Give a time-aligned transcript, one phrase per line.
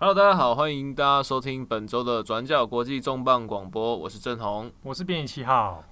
[0.00, 5.82] Hello，大家好，欢迎大家收听本周的转角国际重磅广播，我是郑红，我是编辑七号。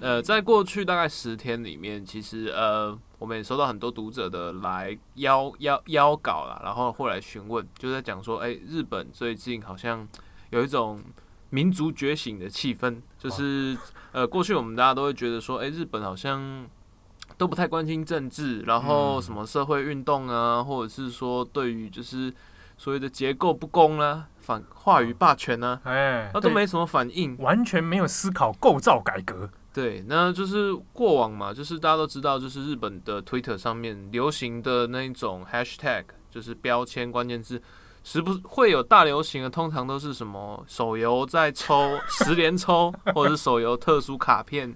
[0.00, 10.06] 呃，在过去大概十天里面，其实呃，我们也收到很多读者的来邀邀邀稿啦，然后后来询问，就在讲说，哎、欸，日本最近好像
[10.50, 11.02] 有一种
[11.50, 13.76] 民族觉醒的气氛，就是
[14.12, 16.64] 呃，过去我们大家都会觉得说，哎、欸，日本好像
[17.38, 22.30] 都不太关心政治，然后什么社会运动啊，或者是说对于就是
[22.76, 29.48] 所谓的结构不公啊，反话语霸权啊，哎，他都没什么反应，完全没有思考构造改革。
[29.72, 37.62] 对，那就是过往嘛，就是大家都知道，就是日本的 Twitter 上面流行的那一种 Hashtag，就是标签关键字，
[38.02, 44.74] 时不会有大流行的，通常都是什么手游在抽十连抽，或者是手游特殊卡片，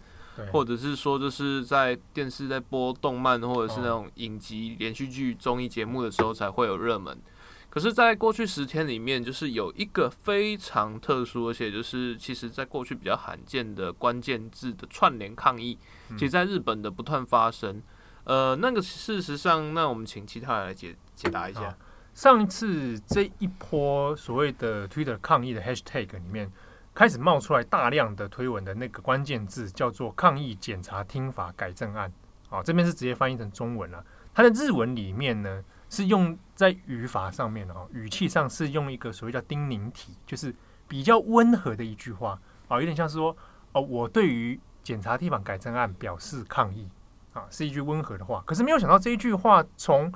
[0.53, 7.21] 或者是说就是在电视在播动漫或者是那种影集连续剧综艺节目的时候才会有热门。
[7.69, 15.79] 可是，在过去十天里面，就是有一个非常特殊，而且就是其实在过去比较罕见的关键字的串联抗议，
[16.11, 17.83] 其实在日本的不断发生。
[18.25, 21.75] 呃，那个事实上，那我们请其他人来解解答一下。
[22.13, 26.53] 上一次这一波所谓的 Twitter 抗议的 Hashtag 里面，
[26.95, 32.13] 开始冒出来大量的推文的那个关键字叫做“抗议检查听法改正案”。
[32.51, 34.05] 啊，这边是直接翻译成中文了。
[34.35, 35.65] 它的日文里面呢？
[35.91, 40.55] 是用在语法上面的哈，语气上是用一个所谓叫叮咛体，就是
[40.89, 43.37] 比较温和的一句话啊，有点像是说
[43.73, 46.89] 哦，我对于检查听法改正案表示抗议
[47.35, 48.43] 啊，是一句温和的话。
[48.47, 50.11] 可是没有想到这一句话从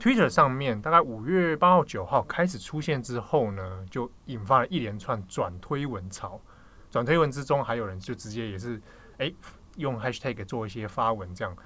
[0.00, 6.40] Twitter 上面大概五月八号、九号开始出现之后呢，就引发了一连串转推文潮。
[6.90, 8.80] 转推文之中还有人就直接也是
[9.18, 9.32] 哎
[9.76, 11.56] 用 Hashtag 做一些发文这样，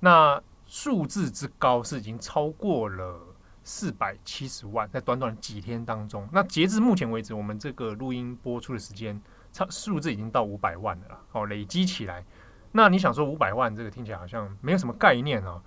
[0.00, 0.42] 那。
[0.66, 3.20] 数字之高是已经超过了
[3.62, 9.20] 四百七十万，在短短几天当中，那截至目前为止，我们这个录音播出的时间，
[9.52, 11.20] 差数字已经到五百万了啦。
[11.32, 12.24] 哦，累积起来，
[12.72, 15.60] 那你想说五百万这个听起来好像没有什么概念哦。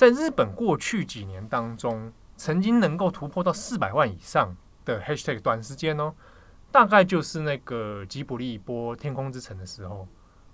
[0.00, 4.56] 在日本过去几年当中，曾经能够突破到四百万以上
[4.86, 6.14] 的 hashtag，短时间哦，
[6.72, 10.08] 大概就是那个吉卜力播《天空之城》的时候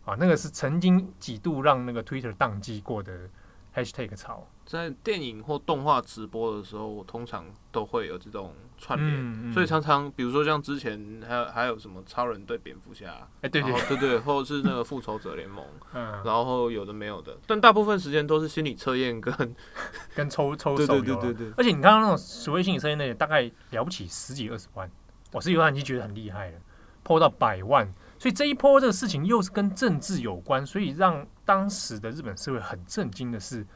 [0.05, 3.31] 啊，那个是曾经几度让那个 Twitter 宕机过的。
[3.77, 13.61] Hashtag 潮，在电影或动画直播的时候，我通常都会有这种串联，嗯嗯、所以常常比如说像之前还有还有什么超人对蝙蝠侠，哎、欸、对。
[13.61, 19.55] 对对对，或者是那个复仇者联盟， 嗯，然后有的没有的，但大部分时间都是心理测验跟
[20.17, 24.91] 跟抽抽手游，对对对对对，而且你刚刚那种所谓心理测验，那些大概了不起十几二十万，
[25.33, 26.59] 我是有人已经觉得很厉害了，
[27.03, 27.93] 破到百万。
[28.19, 33.67] 所以这一波这个事情又是跟政治有关，所以让当时的日本社会很震惊的是，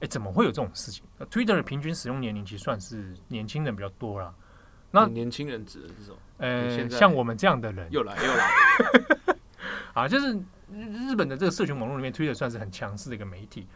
[0.00, 4.34] 哎，怎么会有这种事情？Twitter 的平均使用年龄其实算是年轻人比较多啦。
[4.90, 6.16] 那年轻人指的是什么？
[6.38, 8.50] 呃，像我们这样的人又来又来
[9.92, 10.32] 啊，就是
[10.72, 13.66] 日本的这个社群网络里面，Twitter 算是很强势的一个媒体。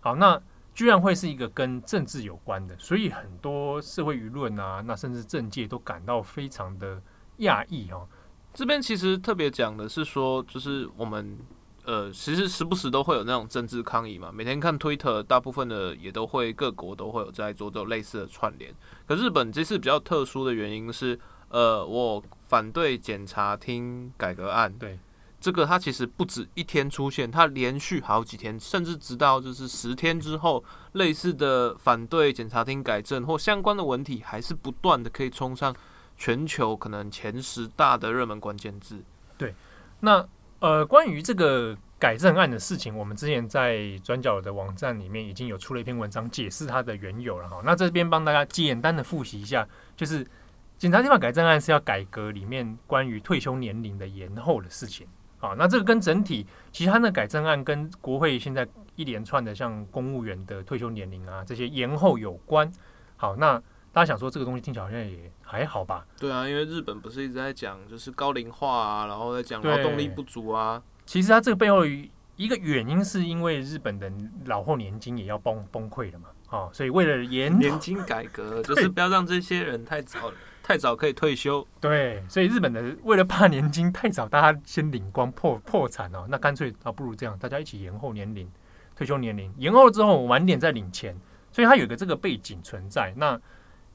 [0.00, 0.40] 好，那
[0.74, 7.02] 居然会是一个跟政治有关的，所以很多社会舆论啊，那甚至政界都感到非常的
[7.40, 8.08] 讶异哦。
[8.54, 11.36] 这边其实特别讲的是说，就是我们
[11.84, 14.30] 呃，其实时不时都会有那种政治抗议嘛。
[14.32, 18.74] 每天看推特，大部分的也都会各国都会有在做这种类似的串联。
[19.06, 24.72] 可日本这次比较特殊的原因是，呃，我反对检察厅改革案。
[24.78, 24.98] 对，
[25.40, 35.74] 这个它其实不止一天出现，它连续好几天，甚至直到就是十天之后，类似的反对检察厅改正或相关的文体还是不断的可以冲上。
[36.14, 39.02] 全球可能前十大的热门关键字，
[39.36, 39.52] 对。
[40.00, 40.24] 那
[40.62, 47.60] 呃，关于这个改正案的事情，我们之前在转角的网站里面已经有出了一篇文章解释它的缘由了哈。
[47.64, 50.24] 那这边帮大家简单的复习一下，就是
[50.78, 55.04] 检察厅法改正案是要改革里面关于退休年龄的延后的事情
[55.40, 55.56] 啊。
[55.58, 62.70] 那这个跟整体其他的改正案跟国会现在一连串的像公务员的退休年龄啊这些延后有关。
[63.16, 63.60] 好，那。
[63.92, 66.06] 大家想说这个东西听起来好像也还好吧？
[66.18, 70.82] 对啊，因为日本不是一直在讲就是高龄化啊，然后在讲劳动力不足啊。
[71.04, 74.10] 其实它这个背后一个原因是因为日本的
[74.46, 81.66] 老后年金也要崩崩溃了嘛，哦，所以为了延 年金改革，就是不要让这些人太早太早可以退休。
[81.78, 88.50] 对，所以日本的为了怕年金太早，大家先领光破破产哦，那干脆啊不如这样，大家一起延后年龄
[88.96, 91.14] 退休年龄，延后了之后晚点再领钱，
[91.52, 93.12] 所以它有个这个背景存在。
[93.16, 93.38] 那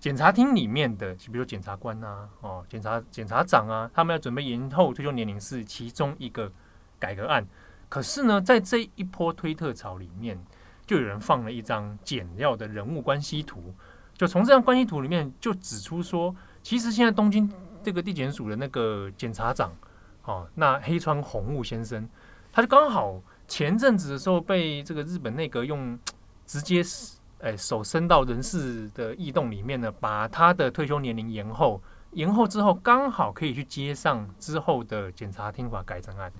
[0.08, 6.50] 检察厅里面的，比如检察官啊，哦，检察检察长啊，他们要准备延后退休年龄是其中一个
[6.98, 7.46] 改革案。
[7.90, 10.42] 可是呢，在这一波推特潮里面，
[10.86, 13.76] 就有人放了一张简要的人物关系图，
[14.14, 16.34] 就从这张关系图里面就指出说，
[16.64, 17.52] 其实现在东京
[17.84, 19.76] 这个地检署的那个检察长，
[20.24, 22.08] 哦，那黑川弘务先生，
[22.54, 26.00] 他就刚好前阵子的时候被这个日本内阁用
[26.46, 26.82] 直接
[27.40, 31.82] 哎手伸到人事的异动里面呢，把他的退休年龄延后，
[32.12, 36.32] 延后之后刚好可以去接上之后的检察厅法改正案。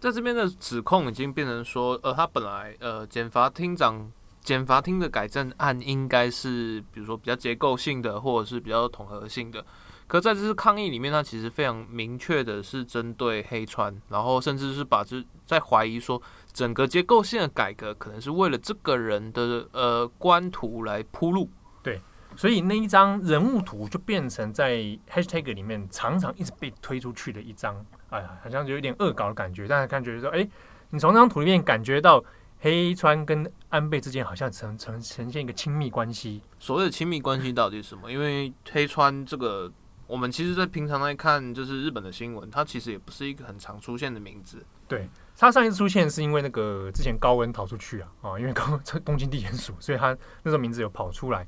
[0.00, 9.64] 在这边的指控已经变成说，呃，他本来呃，检察厅长、检察厅的改正案应该是，比如说比较结构性的，或者是比较统合性的。
[10.08, 16.20] 可在这次抗议里面，他其实非常明确的是针对黑川，然后甚至是把这在怀疑说，
[16.52, 21.50] 整个结构性的改革可能是为了这个人的呃官图来铺路。
[21.82, 22.00] 对，
[22.36, 24.76] 所以那一张人物图就变成在
[25.10, 27.84] hashtag 里面常常一直被推出去的一张。
[28.10, 30.46] 哎呀，好像就有点恶搞的感觉，但是感觉说，哎，
[30.90, 32.22] 你从这张图里面感觉到
[32.60, 36.42] 黑川跟安倍之间好像呈呈呈现一个亲密关系。
[36.58, 38.12] 所谓的亲密关系到底是什么？
[38.12, 39.72] 因为黑川这个，
[40.06, 44.64] 我们其实在平常来看，就是日本的新闻，它其实也不是一个很常出现的名字。
[44.86, 51.46] 对，他上一次出现是因为那个之前高温逃出去啊，啊，因为高温东京地检署，所以他那时候名字有跑出来。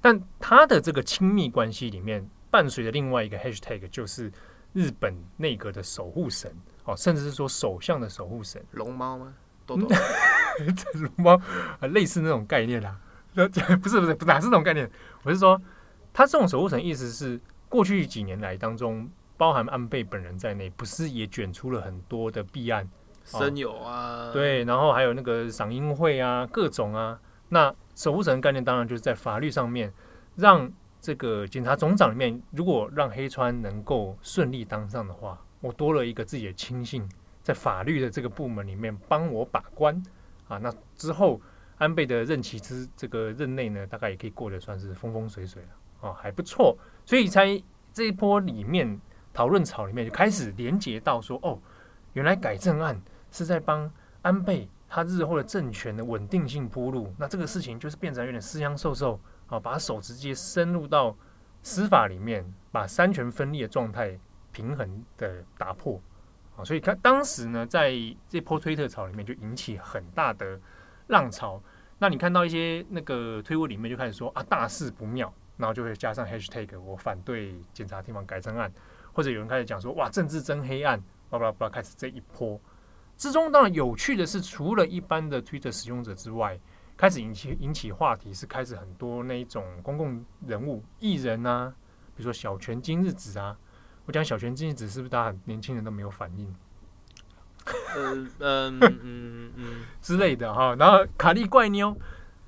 [0.00, 4.32] 但他的这个亲密关系里面，伴随着另外一个 hashtag 就是。
[4.72, 6.54] 日本内阁的守护神
[6.84, 9.32] 哦，甚至是说首相的守护神，龙猫吗？
[9.64, 9.88] 豆豆，
[11.00, 11.40] 龙猫
[11.80, 13.00] 啊，类似那种概念 啦。
[13.32, 14.90] 不是不是不是，哪是这种概念？
[15.22, 15.58] 我是说，
[16.12, 17.40] 他这种守护神意思是，
[17.70, 22.86] 过去几年来当中，包含安倍本人在内，不是也卷出了很多的弊案，
[23.26, 27.20] 森友啊，对，然后还有那个赏樱会啊，各种啊。
[27.50, 29.92] 那守护神概念当然就是在法律上面
[30.36, 30.72] 让。
[30.98, 37.08] 这个警察总长里面，如果让黑川能够顺利当上的话，我多了一个自己的亲信，
[37.44, 40.02] 在法律的这个部门里面帮我把关
[40.48, 40.58] 啊。
[40.58, 41.40] 那之后
[41.78, 46.76] 安倍的任期之这个任内呢，大概也可以过得算是风风水水了啊，还不错。
[47.04, 47.62] 所以才
[47.92, 48.98] 这一波里面
[49.32, 51.56] 讨论草里面就开始连接到说，哦，
[52.14, 53.00] 原来改正案
[53.36, 53.90] 是在帮
[54.22, 57.12] 安倍他日后的政权的稳定性铺路。
[57.18, 59.20] 那这个事情就是变成有点私相授受。
[59.48, 61.16] 啊，把手直接深入到
[61.62, 64.18] 司法里面，把三权分立的状态
[64.50, 66.02] 平衡的打破
[66.56, 67.92] 啊，所以看当时呢，在
[68.28, 70.58] 这波推特潮里面就引起很大的
[71.06, 71.62] 浪潮。
[71.98, 78.68] 那你看到一些那个推文里面就开始说啊，大事不妙，然后就会加上 hashtag 我反对检察厅法改正案，
[79.12, 81.00] 或者有人开始讲说哇，政治真黑暗，
[81.30, 82.60] 巴拉巴拉，开始这一波
[83.16, 86.58] 之中，当然有趣的是，除了一般的 Twitter 使用者之外。
[86.98, 91.70] 开始引起引起话题，是开始很多那一种公共人物、艺人啊，
[92.16, 93.54] 比如说小泉今日子啊。
[94.06, 96.56] 我讲小泉今日子，是不是大家年轻人都没有反应？
[97.98, 100.74] 嗯嗯嗯嗯 之类的哈。
[100.76, 101.94] 然后卡莉怪妞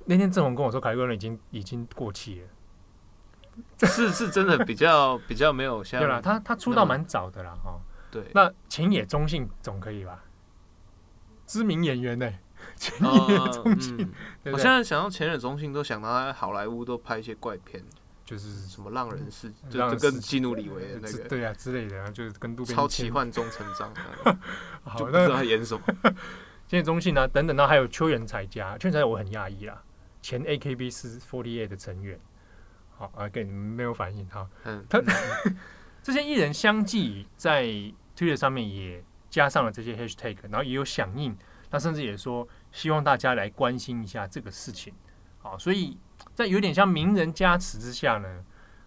[0.06, 6.00] 那天郑红跟我说，卡莉怪妞已经已经过气了，是是真的比较比较没有像。
[6.00, 7.79] 对了，他他出道蛮早的啦哈。
[8.11, 10.25] 对，那浅野中信总可以吧？
[11.49, 12.39] 知名演员呢、 欸？
[12.77, 14.12] 浅野忠信，
[14.45, 17.83] 我现在想到浅野忠信，都想到他在好莱坞都拍一些怪片，
[18.25, 23.93] 就是什么浪人事，就就跟基努里维的那个，对啊之类的，就是跟渡边超奇幻中成长，
[24.97, 25.83] 就不知道他演什么。
[26.69, 29.83] 浅野忠信啊，等等，那还有秋元才加，秋元才加我很讶异啦，
[30.21, 32.21] 前 AKB 四 Forty Eight 的成员，
[32.97, 35.00] 好啊，给你们没有反应哈，嗯，他
[36.02, 37.64] 这些艺人相继在
[38.17, 41.37] Twitter 上面也加上了这些 hashtag，然后也有响应。
[41.70, 44.90] 那甚至也说希望大家来关心一下这个事情，
[45.37, 45.99] 好，所以
[46.35, 48.42] 在有点像名人加持之下呢，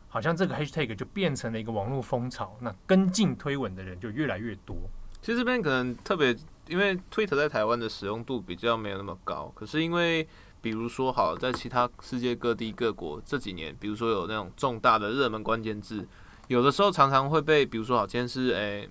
[0.07, 4.75] 好像这个 hashtag 就变成了一个网络风潮，那跟进推文的人就越来越多。
[5.21, 6.36] 其实这边可能特别，
[6.67, 10.27] 因为 Twitter 在台湾的使用度比较没有那么高，可是因为
[10.60, 16.07] 比如说好，在其他世界各地各国这几年，比如说有那种重大的热门关键字，
[16.48, 18.89] 有的时候常常会被，比如说好，今天是诶。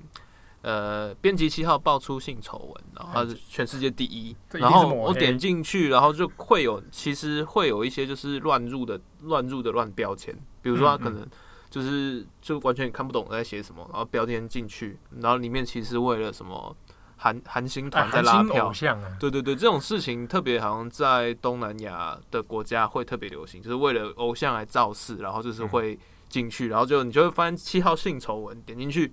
[0.63, 11.27] 呃，编辑七号爆出性丑闻，然后他是全世界第一，然后我点进去，然后就会有，其实会有一些就是乱入的、乱入的乱标签，比如说他可能
[11.71, 16.77] 就是就完全看不懂在写什么，然后标签进去，然后里面其实为了什么
[17.17, 18.71] 韩韩星团在拉票，
[19.19, 25.99] 对对对，这种事情特别好像在东南亚的国家会特别流行，就是为了偶像来造势，然后就是会
[26.29, 29.11] 进去，然后就你就会发现七号性丑闻，点进去。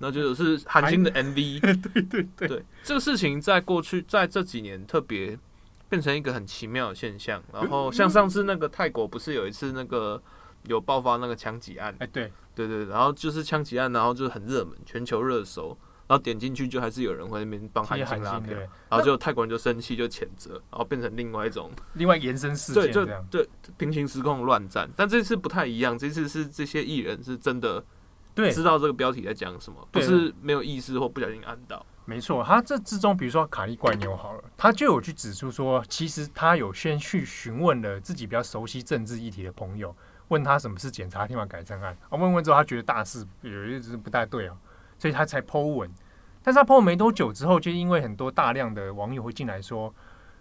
[0.00, 1.60] 那就是韩星的 MV，
[1.92, 5.38] 对对对这个事情在过去在这几年特别
[5.88, 7.42] 变成一个很奇妙的现象。
[7.52, 10.20] 然后像上次那个泰国不是有一次那个
[10.66, 11.94] 有爆发那个枪击案？
[11.98, 15.76] 哎，对对对，然后就是枪击案，然后就是很热门，全球热搜。
[16.08, 18.52] 然后点进去就还是有人会那边帮韩星拉票，
[18.88, 24.90] 然后就泰国人就生气就谴责，然后变成另外一种 另外延伸事件，对，就对平行时空乱战。
[24.96, 27.84] 但这次不太一样，这次是这些艺人是真的
[28.34, 31.84] 对知道这个标题在讲什么，不是没有意识或不小心按到。
[32.06, 39.94] 没错，他这之中，比如说卡利怪牛好了，他就有去指出说，其实他有先去询问了自己比较熟悉政治议题的朋友，
[40.28, 41.96] 问他什么是检察厅法改正案。
[42.08, 44.56] 啊，问问之后，他觉得大事有一直不太对啊，
[44.98, 45.88] 所以他才 Po 文。
[46.42, 49.94] 但是他 Po 文没多久之后，就因为很多大量的网友会进来说，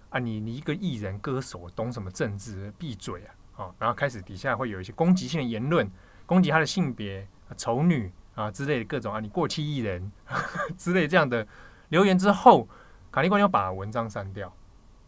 [0.09, 2.73] 啊，你你一个艺人歌手懂什么政治？
[2.79, 3.63] 闭嘴啊！
[3.65, 5.91] 啊，然后开始底下会有一些攻击性的言论，
[6.25, 8.11] 攻击他的性别、丑女。
[8.35, 10.09] 啊之类的各种啊，你过气艺人
[10.77, 11.45] 之类这样的
[11.89, 12.65] 留言之后，
[13.11, 14.55] 卡利官又把文章删掉，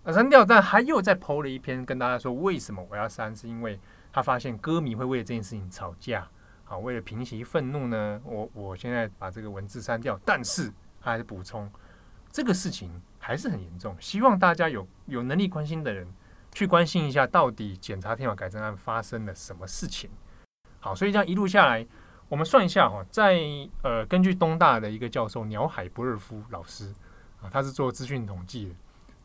[0.04, 3.80] 啊删掉，但还又再 po 了一篇跟大家说，为什么我要删，是因为
[4.12, 6.28] 他发现歌迷会为了这件事情吵架，
[6.66, 10.68] 好，为了平息愤怒呢，我我现在把这个文字删掉，但是
[11.00, 11.72] 他还是补充，
[12.34, 16.06] 这个事情还是很严重，希望大家有有能力关心的人
[16.52, 20.10] 去关心一下，到底检察天法改正案发生了什么事情。
[20.82, 21.88] 好，所以这样一路下来。
[22.32, 23.42] 我们算一下哈，在
[23.84, 26.86] 呃，根据东大的一个教授鸟海博尔夫老师
[27.42, 28.76] 啊，他是做资讯统计的，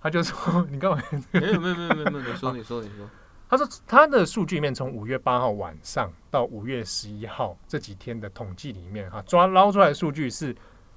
[0.01, 1.01] 他就说：“你干嘛？
[1.31, 3.09] 没有没有没有没有没有，你 说你说你说。”
[3.49, 10.57] 他说他的数据里面，从五月八号晚上到五月十一号这几天的统计里面哈，抓捞出来的数据是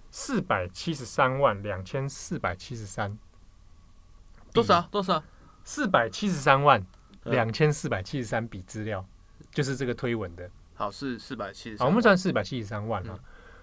[0.10, 3.16] 四百七十三万两千四百七十三，
[4.52, 5.22] 多少多少？
[5.64, 6.84] 四百七十三万
[7.26, 9.06] 两千四百七十三笔资料，
[9.52, 10.50] 就是这个推文的。
[10.80, 11.78] 好，是四百七十。
[11.78, 13.20] 好，我们算四百七十三万了。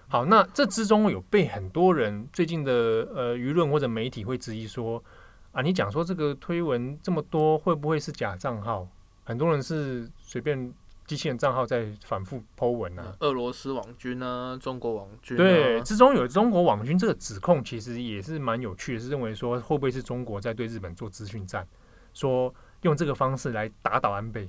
[0.07, 2.71] 好，那这之中有被很多人最近的
[3.11, 5.03] 呃舆论或者媒体会质疑说
[5.51, 8.87] 啊，你讲说这个推文这么多，会不会是假账号？
[9.23, 10.71] 很多人是随便
[11.07, 13.15] 机器人账号在反复 po 文啊。
[13.21, 15.35] 俄罗斯网军啊，中国网军。
[15.35, 21.67] 对，之中有中国网军这个指控，其实也是蛮有趣的，是认为说会不会是中国在对日本做资讯战，
[22.13, 24.47] 说用这个方式来打倒安倍。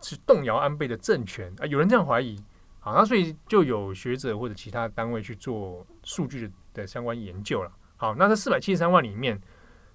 [0.00, 2.42] 是动摇安倍的政权啊，有人这样怀疑，
[2.78, 7.70] 好，那所以就有学者或者其他单位去做数据的相关研究了。
[7.96, 9.38] 好，那这四百七十三万里面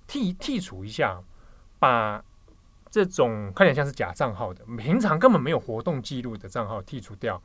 [0.07, 1.19] 剔剔除一下，
[1.79, 2.23] 把
[2.91, 7.41] 这种看起来像是假账号的，平常根本没有活动记录的账号剔除掉，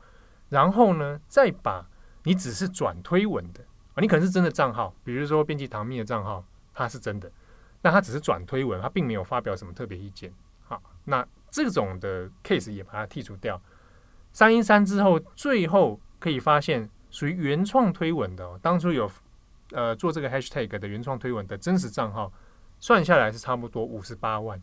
[0.49, 1.89] 然后呢，再把
[2.23, 3.61] 你只是转推文的
[3.95, 7.31] 啊，你可能是真的账号，比如说编辑唐蜜的账号，它是真的，
[7.81, 10.31] 那它只是转推文，它并没有发表什么特别意见。
[10.63, 11.27] 好，那。
[11.51, 13.61] 这种的 case 也把它剔除掉，
[14.31, 19.11] 三一三之后，最后可以发现属于原创推文的，哦，当初有
[19.71, 22.31] 呃做这个 hashtag 的原创推文的真实账号，
[22.79, 24.61] 算下来是差不多五十八万，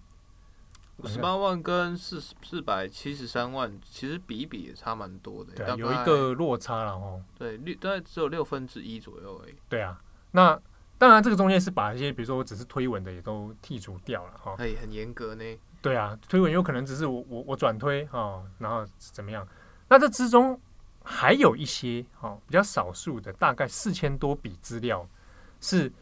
[0.96, 9.54] 五十八万跟四四百七十三万其实比一比也差蛮多的，对，有一个落差了哦，对，六大概只有六分之一左右而已。
[9.68, 10.58] 对啊，那
[10.98, 15.44] 当然这个中间是把一些比如说我只是推文的也都剔除掉了哈，哎，很严格呢。
[15.80, 19.46] 对啊，推文有可能只是我我我转推啊、哦，然后怎么样？
[19.88, 20.60] 那这之中
[21.04, 25.08] 还有一些哦比较少数的，大概四千多笔资料，
[25.60, 25.92] 是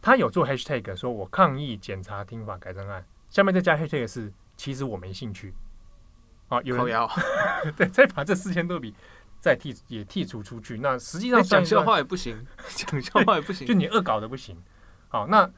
[0.00, 5.52] 他有做 hashtag 说我抗议检查听法改正案，下面再加 hashtag 是其实我没兴趣
[6.48, 7.08] 啊、哦，有人
[7.76, 8.94] 对，再把这四千多笔
[9.40, 14.56] 再剔也剔除出去，那实际上讲笑话也不行， 讲笑话也不行，就你恶搞的不行，
[15.08, 15.50] 好那。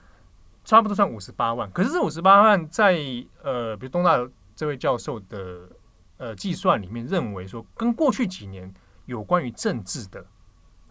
[0.65, 2.99] 差不多算五十八万，可是这五十八万在
[3.43, 4.19] 呃，比如东大
[4.55, 5.67] 这位教授的
[6.19, 8.71] 呃计算里面认为说，跟过去几年
[9.07, 10.23] 有关于政治的，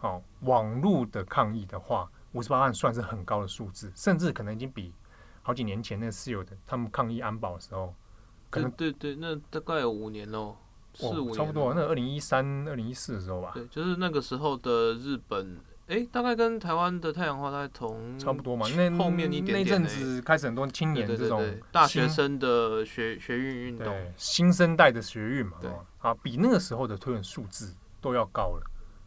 [0.00, 4.92] 哦，网络的抗议的话，五十八万算是很高的数字，甚至可能已经比
[5.42, 7.94] 好几年前那室友的他们抗议安保的时候，
[8.50, 10.56] 可能对对，对，那大概有五年喽，
[10.94, 15.58] 四五年，差不多，那二零一三、二零一四的时候吧，对，就是那个时候的日本。
[15.88, 18.66] 哎，大概跟台湾的太阳花大概同差不多嘛。
[18.76, 21.42] 那后面一点点那阵子开始很多青年这种
[21.72, 28.62] 大学生的学学运运动，新生代的学运嘛，对啊，比那个时候的推文数字都要高了，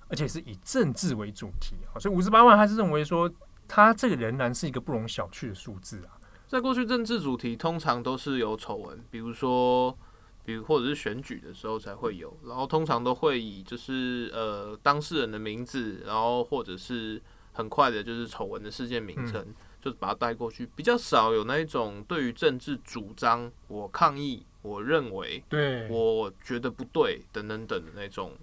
[0.08, 3.32] 而且是以政治为主题啊，所以五十八万还是认为说，
[3.68, 6.18] 他这个仍然是一个不容小觑的数字啊。
[6.48, 9.96] 在过去，政治主题通常都是有丑闻，比如说。
[10.44, 17.22] 比如或者是选举的时候才会有，然后通常都会以就是呃当事人的名字，然后或者是
[17.54, 28.34] 很快的就是丑闻的事件名称，嗯、就把它带过去，比较少有那一种对于政治主张我抗议，我认为对，我觉得不对等等等的那种，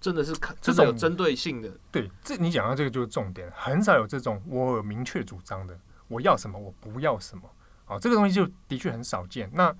[0.00, 1.70] 真的是看这种有针对性的。
[1.92, 7.42] 对，这你讲到这个就是重点，很少有这种我有明确主张的，我要什么我不要什么，
[7.86, 9.50] 哦，这个东西就的确很少见。
[9.54, 9.74] 那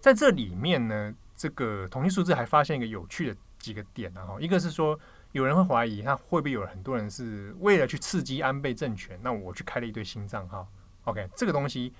[0.00, 4.98] 在这里面呢，这个统计数字还发现一个有趣的几个点啊，一个是说
[5.32, 10.66] 有人会怀疑，那会不会有很多人是为了去刺激安倍政权，那我去开了一堆新账号
[11.04, 11.92] ？OK，这个东西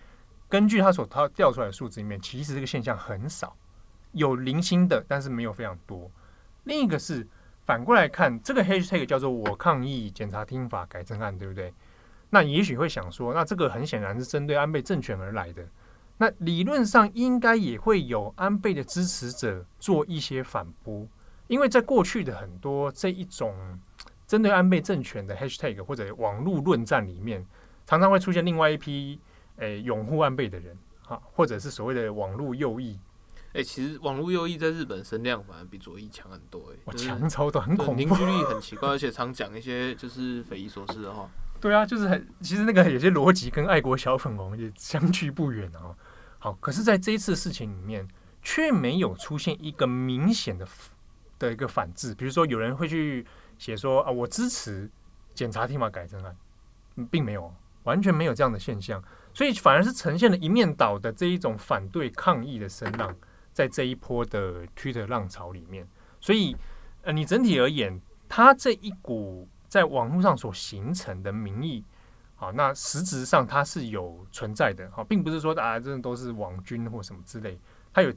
[0.48, 3.54] 根据他所他调出来的数字里面，其实这个现象很少，
[4.12, 6.10] 有零星的，但是没有非常多。
[6.64, 7.26] 另一个是
[7.66, 11.72] 反过来看，这个 hashtag 叫做“我抗议检察厅法改正案”，对不对？
[12.30, 15.66] 那也许会想说，那这个很显然是针对安倍政权而来的。
[16.20, 21.08] 那理论上应该也会有安倍的支持者做一些反驳。
[21.46, 23.80] 因为在过去的很多这一种
[24.26, 27.44] 针对安倍政权的 hashtag 或者网络论战里面，
[27.86, 29.18] 常常会出现另外一批
[29.56, 32.98] 诶拥护安倍的人哈，或者是所谓的网络右翼。
[33.54, 41.28] 诶，其实网络右翼在日本声量反而比左翼强很多诶，哇，强超多，很恐怖，凝聚力很奇怪， 而且常讲一些就是匪夷所思的话。
[41.60, 45.96] 对啊，就是很其实那个有些逻辑跟爱国小粉红也相去不远啊。
[46.40, 48.08] 好，可是在这一次事情里面，
[48.42, 50.66] 却没有出现一个明显的。
[51.38, 53.24] 的一个反制，比如说有人会去
[53.56, 54.90] 写说啊，我支持
[55.32, 56.36] 检察厅法改正案，
[57.10, 57.50] 并没有，
[57.84, 63.16] 完全没有这样的现象，所以反而是呈现了一面倒的这一种反对抗议的声浪，
[63.54, 65.88] 在这一波的 Twitter 浪潮里面。
[66.20, 66.54] 所以，
[67.00, 71.82] 呃，你整体而言，它这一股在网络上所形成的民意，
[72.40, 77.56] 好，那实质上它是有存在的，好，并不是说大家真的都是网军或什么之类，
[77.92, 78.12] 它有。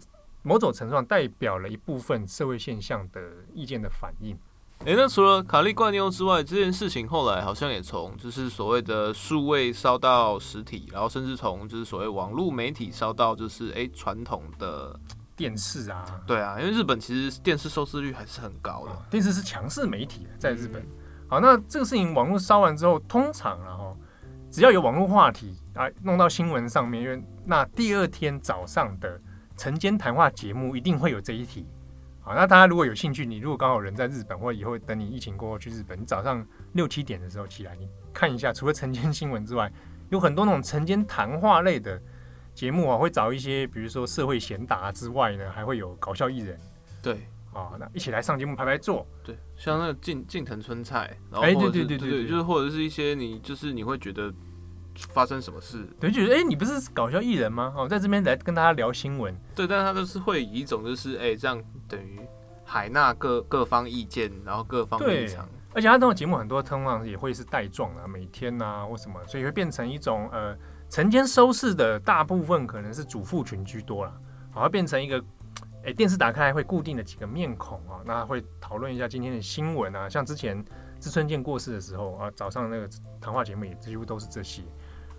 [0.46, 3.22] 某种程度上代表了一部分社会现象的
[3.54, 4.38] 意见的反应。
[4.80, 15.00] 诶，那除了卡利怪妞之外，这件事情后来好像也从就是所谓的数位烧到实体，然后甚至从就是所谓网络媒体烧到就是诶传统的
[15.34, 16.04] 电视啊。
[16.28, 20.82] 对啊，因为日本其实电视收视率还是很高的，哦、电视是强势媒体在日本。
[20.82, 20.88] 嗯、
[21.30, 23.98] 好，那这个事情网络烧完之后，通常然后
[24.54, 29.20] 只要有网络话题啊，弄到新闻上面，因为那第二天早上的。
[29.56, 31.68] 晨间谈话节目一定会有这一题，
[32.22, 39.72] 好，那大家如果有兴趣，你如果刚好人在日本，或者以后等你疫情过后去日本，你早上六七点的时候起来，你看一下，除了晨间新闻之外，
[40.10, 42.02] 有很多那种晨间谈话类的
[42.56, 46.60] 节目啊，会找一些比如说社会贤达之外呢，还会有搞笑艺人，
[47.00, 54.34] 对，啊，那一起来上节目排排坐，对，像那个近近藤春菜，然后哎，对对对对对，就是或者是一些你就是你会觉得。
[55.10, 55.84] 发生什么事？
[56.00, 57.74] 对，觉得哎，你不是搞笑艺人吗？
[57.76, 59.36] 哦，在这边来跟大家聊新闻。
[59.56, 62.20] 对，但是他都是会以一种就是哎，这样等于
[62.64, 65.50] 海纳各各方意见，然后各方立场。
[65.74, 70.56] 而且他这种节目很多通常也会是带状啊，每天啊或什么，所以会变成一种呃
[70.92, 74.14] 晨间收视的大部分可能是主妇群居多了，
[74.52, 75.20] 好，会变成一个
[75.86, 80.64] 哎电视打开会固定的几个面孔啊，那会讨论一下今天的新闻啊，像之前
[81.00, 84.62] 志村健过世的时候啊，早上那个谈话节目也几乎都是这些。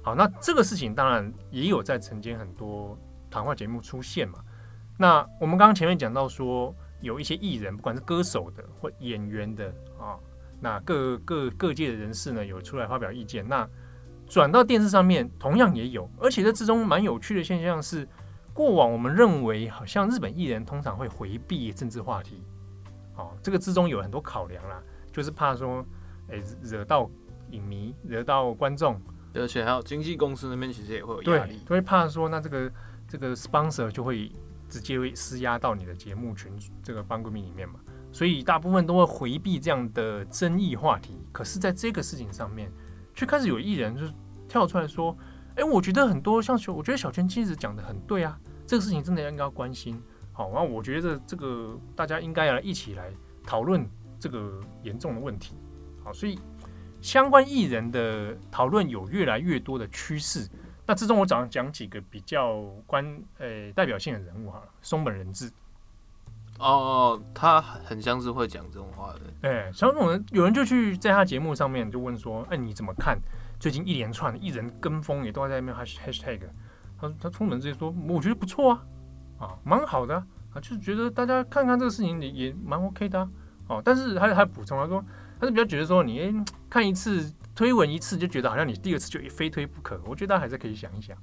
[0.03, 2.99] 好，那这个事情当然也有在曾经很多
[3.31, 4.39] 谈话节目出现嘛。
[4.99, 9.67] 那我们刚刚前面讲到说，有一些艺人，不管是歌手的或演员的
[9.99, 10.17] 啊，
[10.61, 13.47] 那各各各界的人士呢，有出来发表意见。
[13.47, 13.69] 那
[14.27, 18.09] 转到电视上面，同样也有，而且这之中蛮有趣的现象是，
[18.55, 22.43] 过往我们认为好像日本艺人通常会回避政治话题，
[23.17, 24.81] 哦，这个之中有很多考量啦，
[25.13, 25.85] 就是怕说，
[26.29, 27.11] 诶，惹到
[27.51, 28.99] 影迷，惹到观众。
[29.37, 32.73] 而且还有经纪公司那边其实也会有压力，就会怕说，那这个
[33.09, 34.31] 这个 sponsor 就会
[34.69, 36.53] 直接会施压到你的节目群
[36.85, 37.81] 这个班闺蜜里面嘛，
[38.13, 41.19] 所以大部分都会回避这样的争议话题。
[41.33, 42.71] 可是，在这个事情上面，
[43.13, 44.07] 却开始有艺人就
[44.47, 45.17] 跳出来说
[45.57, 50.01] ：“哎，我觉得很多像小，我觉得小泉其实讲的很对啊，这个事情真的应该要关心。
[50.33, 53.11] 好，然后我觉得这个大家应该要一起来
[53.45, 53.89] 讨论
[54.19, 55.55] 这个严重的问题。
[56.03, 56.39] 好，所以。”
[57.05, 60.49] 相关艺人的讨论有越来越多的趋势，
[60.87, 63.05] 那之中我讲讲几个比较关
[63.37, 65.53] 呃、欸、代表性的人物哈，松本人志。
[66.59, 69.21] 哦，他很像是会讲这种话的。
[69.43, 73.19] 哎、欸，像这种人，有人就去在他节目上面就问说，哎、欸，你怎么看
[73.65, 76.39] 最近一连串的艺人跟风也都在那边 hashtag？
[77.01, 78.85] 他他出门直接说，我觉得不错啊，
[79.39, 80.17] 啊，蛮好的
[80.53, 83.31] 啊，就是觉得大家看看这个事情也也蛮 OK 的啊。
[83.69, 85.03] 哦，但是他还补充他说。
[85.41, 91.17] 他是比较觉得说，你看一次推文一次就觉得好像你第二次就非推不可，我觉得他还是可以想一想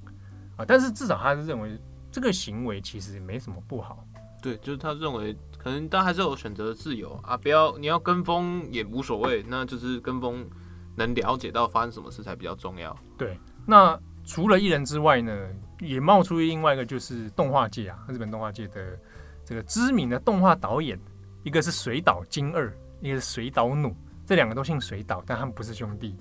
[0.55, 0.65] 啊。
[0.67, 1.79] 但是至少他是认为
[2.11, 4.03] 这个行为其实没什么不好。
[4.41, 10.49] 对，就是他认为可能大家还是有选择的自由啊，不要你要跟风也无所谓，那就是跟风
[10.95, 12.95] 能了解到发生什么事才比较重要。
[13.17, 15.49] 对，那除了艺人之外呢，
[15.79, 18.99] 也冒出另外一个就是动画界啊，日本动画界的
[19.45, 20.99] 这个知名的动画导演，
[21.43, 22.71] 一个是水岛精二。
[23.03, 23.91] 一个是水岛努，
[24.27, 26.15] 这两个都姓水岛，但他们不是兄弟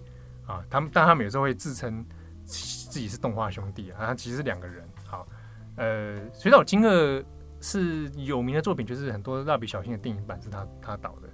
[0.46, 0.64] 啊。
[0.70, 2.02] 他们但他们有时候会自称
[2.42, 4.82] 自己是动画兄弟啊，他其实是两个人。
[5.04, 5.28] 好，
[5.76, 7.22] 呃，水岛精二
[7.60, 11.28] 是有名的作品，就是很多蜡笔小新的电影版是他他导的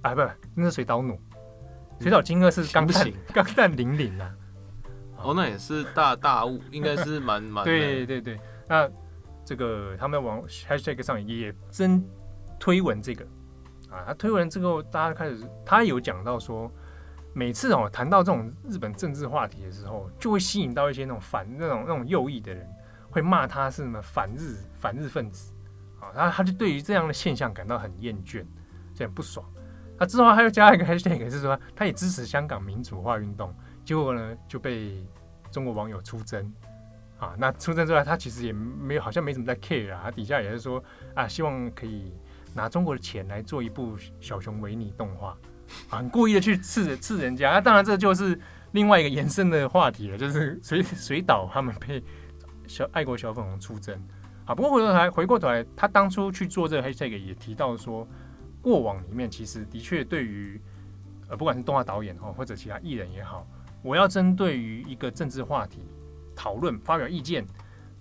[0.00, 0.22] 啊，不，
[0.54, 1.20] 那是水岛努，
[2.00, 4.34] 水岛金二是钢弹 钢弹零零啊。
[5.20, 7.62] 哦，那也是大大物，应该是蛮蛮。
[7.66, 8.88] 对对对，那
[9.44, 12.04] 这个他们往 hashtag 上也真
[12.60, 13.24] 推文这个
[13.90, 16.70] 啊，他推文之后，大家开始他有讲到说，
[17.32, 22.64] 每次哦谈到这种日本政治话题的时候，就会吸引到一些那种反那种那种右翼的人，
[23.10, 25.52] 会骂他是什么反日反日分子
[25.98, 28.44] 啊，然后他就对于这样的现象感到很厌倦，
[28.94, 29.44] 就很不爽。
[29.98, 33.54] 那之后他又加了一个 hashtag，是说他也支持香港民主化运动。
[33.84, 35.04] 结果呢，就被
[35.50, 36.52] 中国网友出征
[37.18, 37.34] 啊。
[37.38, 40.00] 那出征之外，他其实也没有，好像没什么在 care 啊。
[40.04, 40.82] 他底下也是说
[41.14, 42.12] 啊，希望可以
[42.54, 45.30] 拿中国的钱来做一部小熊维尼动画
[45.90, 47.50] 啊，很故意的去刺刺人家。
[47.50, 48.38] 那、啊、当然，这就是
[48.72, 52.02] 另外一个延伸的话题了，就是水 水岛他们被
[52.66, 53.98] 小爱国小粉红出征
[54.44, 54.54] 啊。
[54.54, 58.06] 不过回头来回过头来，他当初去做这个 hashtag 也提到说，
[58.62, 60.60] 过往里面其实的确对于
[61.28, 63.46] 呃，不管是动画导演哦，或者其他艺人也好。
[63.82, 65.80] 我要针对于一个政治话题
[66.34, 67.46] 讨论、发表意见，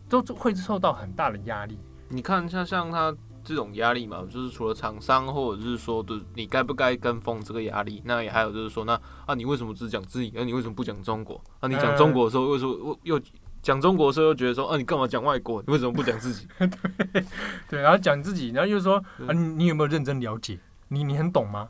[0.09, 1.77] 都会受到很大的压力。
[2.09, 10.31] 你看，像像他这种压力嘛，就是除了厂商，或者是说的你该不该跟风这个压力，那也还有就是说，那啊，你为什么只讲自己？
[10.33, 11.39] 那、啊、你为什么不讲中国？
[11.59, 13.19] 啊，你讲中国的时候，为什么又
[13.67, 15.61] 讲中国的时候又觉得说，啊，你干嘛讲外国？
[15.67, 16.47] 你为什么不讲自己？
[16.57, 17.25] 对
[17.67, 18.95] 对，然后讲自己，然后又说
[19.27, 20.57] 啊，你你有没有认真了解？
[20.87, 21.67] 你你很懂吗？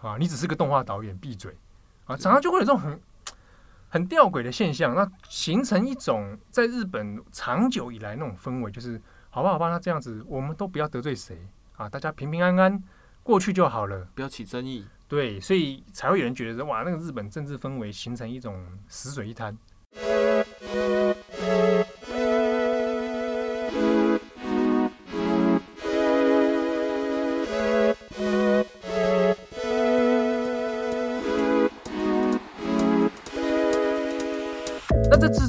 [0.00, 1.54] 啊，你只是个动画导演，闭嘴！
[2.06, 2.98] 啊，常常就会有这种很。
[3.90, 11.38] 很吊诡的现象，那形成一种在日本长久以来那种氛围，就是好吧，好吧，那这样子我们都不要得罪谁
[11.76, 12.82] 啊，大家平平安安
[13.22, 14.84] 过去就好了，不要起争议。
[15.06, 19.56] 对，所以才会有人觉得说，哇，那个日本政治氛围形成一种死水一滩。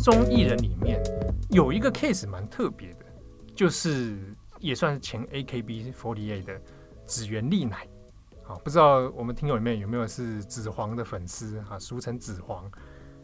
[0.05, 1.01] 中艺人里面
[1.49, 3.05] 有一个 case 蛮特别的，
[3.55, 4.15] 就是
[4.59, 6.61] 也算是前 AKB48 的
[7.07, 7.87] 紫原丽乃
[8.43, 12.71] 啊，不知道我们听友里面有没有是紫黄的粉丝啊，俗称紫黄。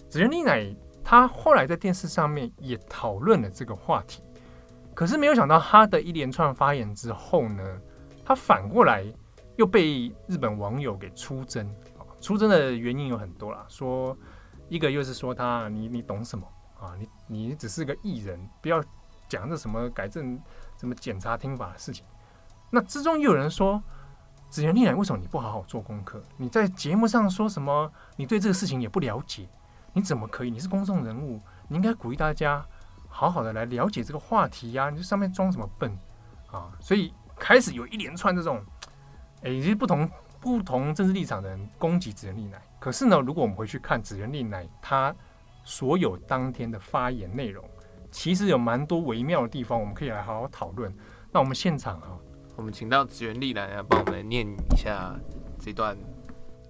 [0.10, 4.24] 紫原丽乃他后来在电视上面也讨论了这个话题，
[4.96, 7.64] 可是没有想到他的一连串发言之后呢，
[8.26, 9.06] 他反过来
[9.56, 11.72] 又被日本网友给出征，
[12.20, 14.18] 出征的原因有很多啦，说
[14.68, 16.44] 一个又是说他你你懂什么？
[16.82, 18.84] 啊，你你只是个艺人，不要
[19.30, 20.42] 讲这什么改正、
[20.80, 22.04] 什么检查听法的事情。
[22.72, 23.82] 那之中又有人说，
[24.50, 26.24] 指原莉乃为什么你不好好做功课？
[26.38, 27.92] 你在节目上说什么？
[28.16, 29.48] 你对这个事情也不了解，
[29.94, 30.50] 你怎么可以？
[30.50, 32.66] 你是公众人物，你应该鼓励大家
[33.08, 35.96] 好好的来了解这个话题呀、你这上面装什么笨
[36.52, 36.72] 啊？
[36.80, 38.60] 所以开始有一连串这种，
[39.44, 42.60] 哎，一些不同不同政治立场的人攻击指原莉乃。
[42.80, 45.16] 可是呢，如果我们回去看指原莉乃，他。
[45.72, 47.64] 所有当天的发言内容，
[48.12, 50.94] 其实有蛮多微妙的地方，我们可以来好好讨论。
[51.32, 52.20] 那我们现场哈，
[52.58, 55.16] 我们请到职员丽兰来帮我们念一下
[55.58, 55.98] 这段。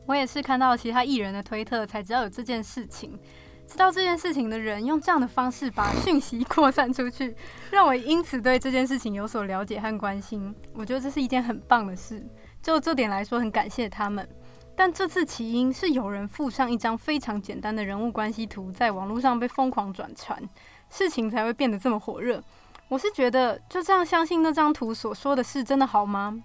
[0.06, 3.18] 我也是看到其他艺人的推特才知道有这件事情，
[3.66, 7.36] 知道这件事情的人用这样的方式把讯息扩散出去，
[7.72, 10.54] 让我因此对这件事情有所了解和关心。
[10.76, 12.24] 我觉得这是一件很棒的事，
[12.62, 14.30] 就这点来说，很感谢他们。
[14.76, 20.42] 但这次起因是有人附上一张非常简单的人物关系图，在网络上被疯狂转传，
[20.90, 22.42] 事情才会变得这么火热。
[22.88, 26.42] 我是觉得就这样相信那张图所说的事真的好吗？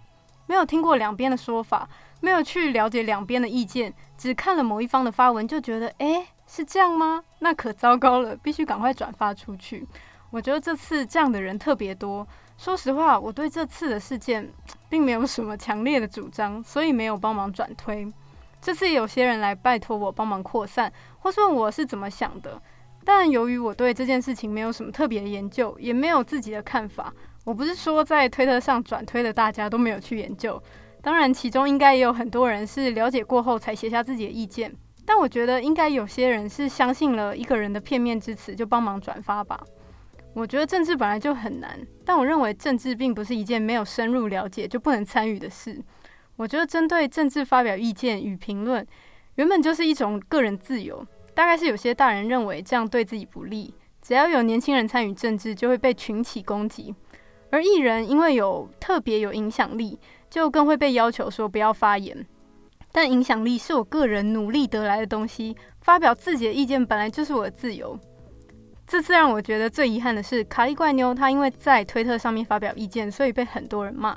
[0.46, 1.88] 没有听过两边的说法，
[2.20, 7.24] 没有去了解两边的意见，只看了某一方的发文就觉得，诶，是这样吗？
[7.40, 9.86] 那可糟糕了，必须赶快转发出去。
[10.30, 12.26] 我觉得这次这样的人特别多。
[12.58, 14.50] 说实话，我对这次的事件
[14.88, 18.10] 并没有什么强烈的主张，所以没有帮忙转推。
[18.60, 22.60] 这次有些人来拜托我帮忙扩散，或是问我是怎么想的。
[23.04, 27.12] 但由于我对这件事情没有什么特别的研究，也没有自己的看法。
[27.44, 30.60] 我不是说在推特上转推的大家都没有去研究，
[31.00, 34.74] 当然其中应该也有很多人是了解过后才写下自己的意见。
[35.04, 39.60] 但我觉得应该有些人是相信了一个人的片面之词就帮忙转发吧。
[40.36, 45.82] 我觉得政治本来就很难，但我认为政治并不是一件没有深入了解就不能参与的事。
[46.36, 48.86] 我觉得针对政治发表意见与评论，
[49.36, 51.02] 原本就是一种个人自由。
[51.32, 53.72] 大概是有些大人认为这样对自己不利，
[54.02, 56.94] 只要有年轻人参与政治，就会被群起攻击。
[57.48, 62.26] 而艺人因为有特别有影响力，就更会被要求说不要发言。
[62.92, 67.98] 但影响力是我个人努力得来的东西，发表自己的意见本来就是我的自由。
[68.86, 74.16] 这次让我觉得最遗憾的是，卡利怪妞她因为在推特上面发表意见，所以被很多人骂。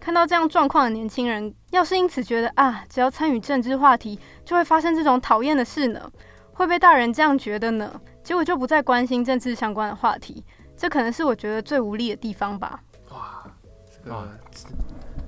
[0.00, 6.10] 看到这样状况的年轻人，要是因此觉得啊，只要参与政治话题，就会发生这种讨厌的事呢？
[6.52, 8.00] 会被大人这样觉得呢？
[8.22, 10.44] 结果就不再关心政治相关的话题，
[10.76, 12.80] 这可能是我觉得最无力的地方吧。
[13.10, 13.44] 哇，
[13.92, 14.28] 这个、啊、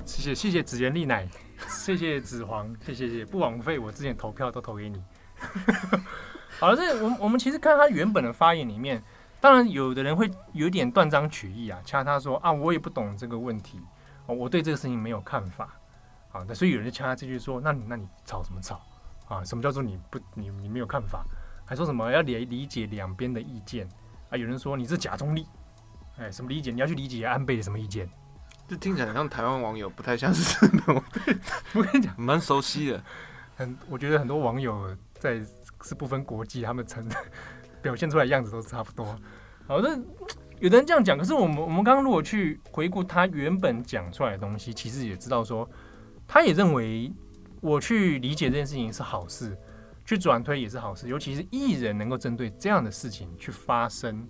[0.04, 1.28] 谢谢谢谢紫妍丽奶，
[1.68, 5.02] 谢谢子黄，谢谢谢谢，不枉费我之前投票都投给你。
[6.60, 9.02] 好了，这我我们其实看他原本的发言里面，
[9.40, 13.80] 当然有的人会有点断章取义啊，掐他说啊，我也不懂这个问题，
[14.26, 15.70] 我对这个事情没有看法。
[16.32, 18.80] 啊，那所以有人就掐他这句说，那你那你吵什么吵？
[19.26, 21.24] 啊，什么叫做你不你你没有看法？
[21.64, 23.88] 还说什么要理理解两边的意见？
[24.28, 25.46] 啊，有人说你是假中立，
[26.18, 26.70] 哎，什么理解？
[26.70, 28.08] 你要去理解安倍的什么意见？
[28.68, 31.02] 这听起来像台湾网友，不太像是真的。
[31.72, 33.02] 我跟你讲，蛮熟悉的。
[33.56, 35.40] 很，我觉得很多网友在
[35.82, 37.06] 是不分国际，他们成
[37.82, 39.06] 表现出来样子都差不多。
[39.66, 39.96] 好，那
[40.60, 45.68] 有的人这样讲，可是我们我们刚刚如果去回顾他原本讲出来的东西，其实也知道说，
[46.26, 47.12] 他也认为。
[47.62, 49.54] 我去理解这件事情是好事，
[50.06, 54.26] 去转推也是好事，尤其是艺人能够针对这样的事情去发声，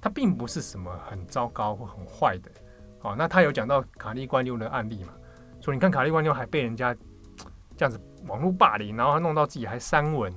[0.00, 2.50] 他并不是什么很糟糕或很坏的。
[2.98, 5.12] 好，那他有讲到卡利官六的案例嘛？
[5.60, 6.92] 说你看卡利官六还被人家
[7.78, 10.34] 这样子网络霸凌，然后他弄到自己还删文。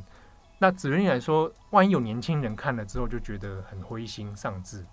[0.60, 4.86] 那子仁来说，万一有年轻人看了之后就觉得很灰心丧志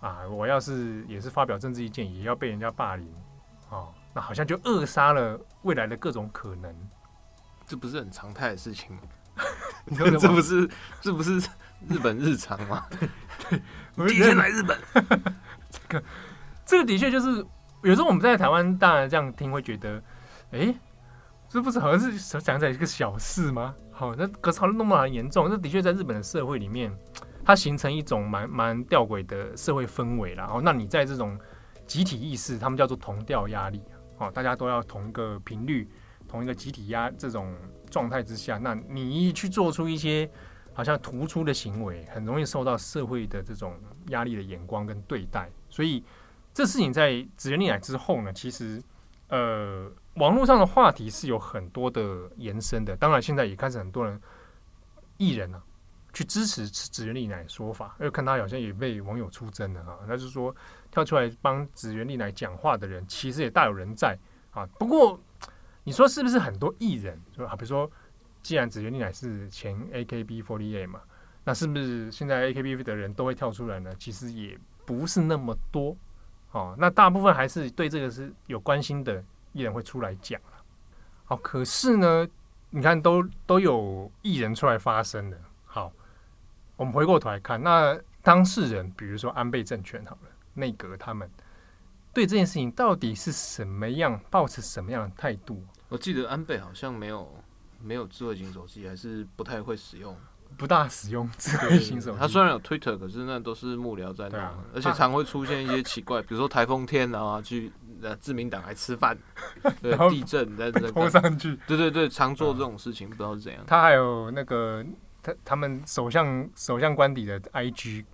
[0.00, 3.06] 啊，我要是也是发表政治意见，也要被人家霸凌
[3.68, 3.88] 啊。
[4.14, 6.74] 那好像就扼杀了未来的各种可能，
[7.66, 9.02] 这不是很常态的事情吗？
[10.18, 10.68] 这不是
[11.00, 11.38] 这不是
[11.88, 12.86] 日本日常吗？
[13.48, 14.78] 对，第一天来日本，
[15.70, 16.02] 这个
[16.66, 17.44] 这个的确就是
[17.82, 20.02] 有时候我们在台湾当然这样听会觉得，
[20.50, 20.76] 哎、欸，
[21.48, 23.74] 这不是好像是想起来一个小事吗？
[24.00, 26.90] 好，那可是好像那么严重，那的确在日本的社会里面，
[27.44, 31.38] 它形成一种蛮蛮吊诡的社会氛围，然后那你在这种
[31.86, 33.82] 集体意识，他们叫做同调压力。
[34.16, 35.86] 哦，大家都要同一个频率，
[36.26, 37.54] 同一个集体压这种
[37.90, 40.26] 状态之下，那你去做出一些
[40.72, 45.50] 好像突出的行为，很容易受到社会的这种压力的眼光跟对待。
[45.68, 46.02] 所以
[46.54, 48.82] 这事情在指原莉乃之后呢，其实
[49.28, 52.96] 呃，网络上的话题是有很多的延伸的。
[52.96, 54.20] 当然，现在也开始很多人
[55.16, 55.60] 艺人啊
[56.12, 60.54] 去支持指原莉乃的说法，因为看他好像也被网友出征了啊，那就是说。
[60.92, 64.18] 跳出来帮指原莉乃讲话的人，其实也大有人在
[64.50, 64.66] 啊。
[64.76, 65.16] 不过，
[65.84, 67.16] 你说是不是很多艺人？
[67.30, 67.88] 就啊，比如说，
[68.42, 71.00] 既然指原莉乃是前 AKB48 嘛，
[71.44, 73.94] 那是不是现在 AKB 的人都会跳出来呢？
[74.00, 75.96] 其实也不是那么多
[76.50, 76.74] 哦。
[76.76, 79.22] 那大部分还是对这个是有关心的
[79.52, 80.40] 艺人会出来讲。
[81.24, 82.26] 好，可是呢，
[82.70, 85.38] 你看都都有艺人出来发声的。
[85.64, 85.92] 好，
[86.76, 90.30] 我们回过头来看，那当事人，比如说安倍政权，好了。
[90.54, 91.30] 内阁他们
[92.12, 95.62] 对这件事情到底是什么样，抱持什么样的态度？
[95.88, 97.32] 我记得安倍好像没有
[97.80, 100.14] 没有智慧型手机，还是不太会使用，
[100.56, 102.18] 不大使用智慧型手机。
[102.18, 109.16] 他虽然有 Twitter，可是那都是幕僚在弄，啊、而且常会出现一些奇怪，比如说台风天，然后去呃自民党来吃饭，
[109.82, 113.62] 对地震在这拖上去，对对对，常做这种事情，不知道是怎样。
[113.66, 114.84] 他还有那个
[115.22, 118.04] 他他们首相首相官邸的 IG。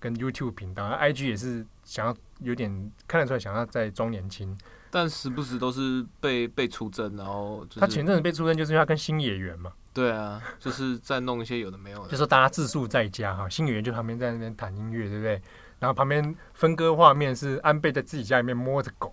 [0.00, 4.54] 跟 YouTube 频道，IG 也是想要有点看得出来，想要再装年轻，
[4.90, 9.72] 但时不时都是被被出征，然后、就是、他前阵子被出征，就是因为他跟新演员嘛。
[9.94, 15.40] 对啊，就是在弄一些有的没有的，就说大家自述在家哈，新演员就旁边在那边弹音乐，对不对？
[15.78, 19.10] 然后旁边分割画面是安倍在自己家里面摸着狗，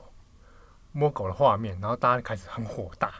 [0.91, 3.11] 摸狗的画面，然后大家开始很火大。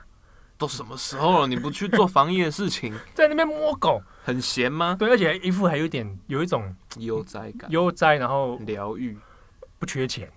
[0.58, 1.48] 都什么时候了？
[1.48, 4.96] 你不去做防疫的事情， 在那边摸狗，很闲吗？
[5.00, 9.18] 对，而且一副还有点有一种悠哉感，悠哉，然后疗愈，
[9.80, 10.32] 不缺钱，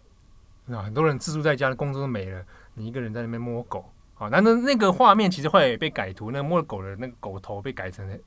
[0.65, 2.43] 那很多人自住在家的工作都没了，
[2.73, 8.19] 你一个人在那边摸狗，好，那那那个画面其实后来被改图，那个摸狗的那个狗头被改成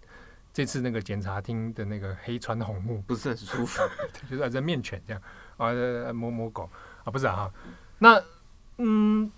[0.54, 3.82] 这次那个检察厅的那个黑川红木，不是很舒服，
[4.30, 5.22] 就是在面犬这样
[5.58, 5.74] 啊，
[6.14, 6.70] 摸摸狗。
[7.04, 7.50] 啊，不是啊，
[7.98, 8.22] 那
[8.78, 9.32] 嗯，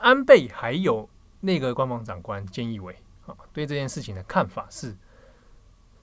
[0.00, 1.08] 安倍还有。
[1.42, 4.94] 内阁官房长官菅义伟啊，对这件事情的看法是，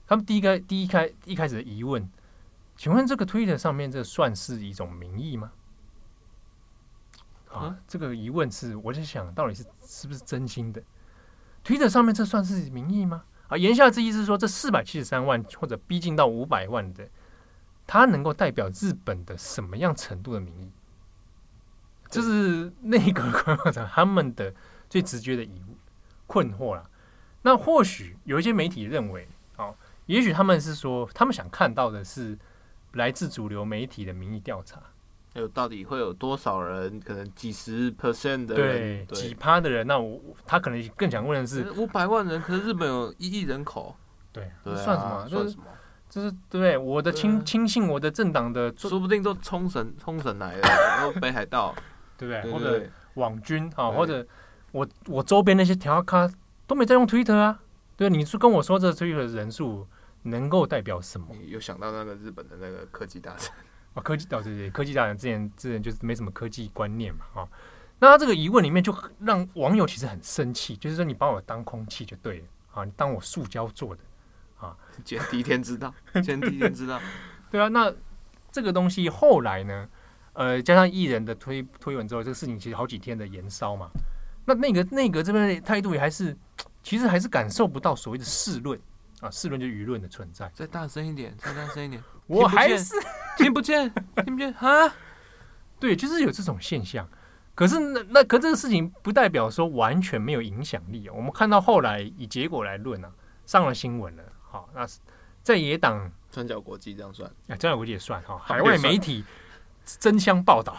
[0.04, 2.10] 他们第一个第一开一开始的疑问，
[2.76, 5.52] 请问这个推特上面这算是一种民意吗？
[7.52, 10.82] 啊，这个疑问是我在想到底是是不是真心的？
[11.62, 13.22] 推特上面这算是民意吗？
[13.46, 17.08] 啊，言下之意是说，这四百七十三万或者逼近到五百万的，
[17.86, 20.72] 它能够代表日本的什么样程度的民意？
[22.08, 24.52] 这是内阁官房长他们的。
[24.90, 25.60] 最直觉的疑
[26.26, 26.82] 困惑了，
[27.42, 29.74] 那或许有一些媒体认为，哦，
[30.06, 32.38] 也许他们是说，他们想看到的是
[32.92, 34.80] 来自主流媒体的民意调查，
[35.34, 36.98] 还有到底会有多少人？
[37.00, 39.86] 可能几十 percent 的人，对，几趴的人？
[39.86, 43.94] 那我他可能更想问的是，五百万人，可是日本有一亿人口，
[44.32, 45.28] 对，对啊、算什么？
[45.28, 45.64] 算什么？
[46.08, 51.74] 就是对我的亲亲信，我的政党的，说不定都冲绳冲绳来了，然后北海道，
[52.18, 52.42] 对不对？
[52.42, 54.26] 对对对，或者网军啊，或者
[54.72, 56.30] 我我周边那些调咖
[56.66, 57.58] 都没在用 Twitter 啊。
[57.96, 59.86] 对，你是跟我说这 Twitter 的人数
[60.24, 61.28] 能够代表什么？
[61.46, 63.50] 有想到那个日本的那个科技大臣
[63.94, 67.48] 啊， 科技哦对对，科技大臣之前之前就是没什么科技观念嘛啊。
[68.00, 74.02] 那他这个疑问里面就让网友其实很生气，就是说你把我当空气就对了啊，你当我塑胶做的。
[74.60, 77.00] 啊，今天第一天知道，今天第一天知道，
[77.50, 77.68] 对啊。
[77.68, 77.92] 那
[78.50, 79.88] 这个东西后来呢？
[80.38, 83.90] 呃，加上艺人的推推文之后，这个事情其实好几天的延烧嘛。
[84.44, 86.34] 那内阁内阁这边的态度也还是，
[86.80, 88.80] 其实还是感受不到所谓的世论
[89.20, 90.48] 啊，世论就舆论的存在。
[90.54, 92.94] 再大声一点，再大声一点， 我还是
[93.36, 93.92] 听不见，
[94.24, 94.94] 听不见啊？
[95.80, 97.04] 对，就是有这种现象。
[97.56, 101.12] 可是那那可这个事情不代表说完全没有影响力啊。
[101.12, 103.10] 我们看到后来以结果来论啊，
[103.44, 104.22] 上了新闻了。
[104.40, 104.86] 好，那
[105.42, 108.38] 在野党三角国际这样算，啊，三角国际也算哈。
[108.38, 109.24] 海外媒体
[109.98, 110.76] 争相报道，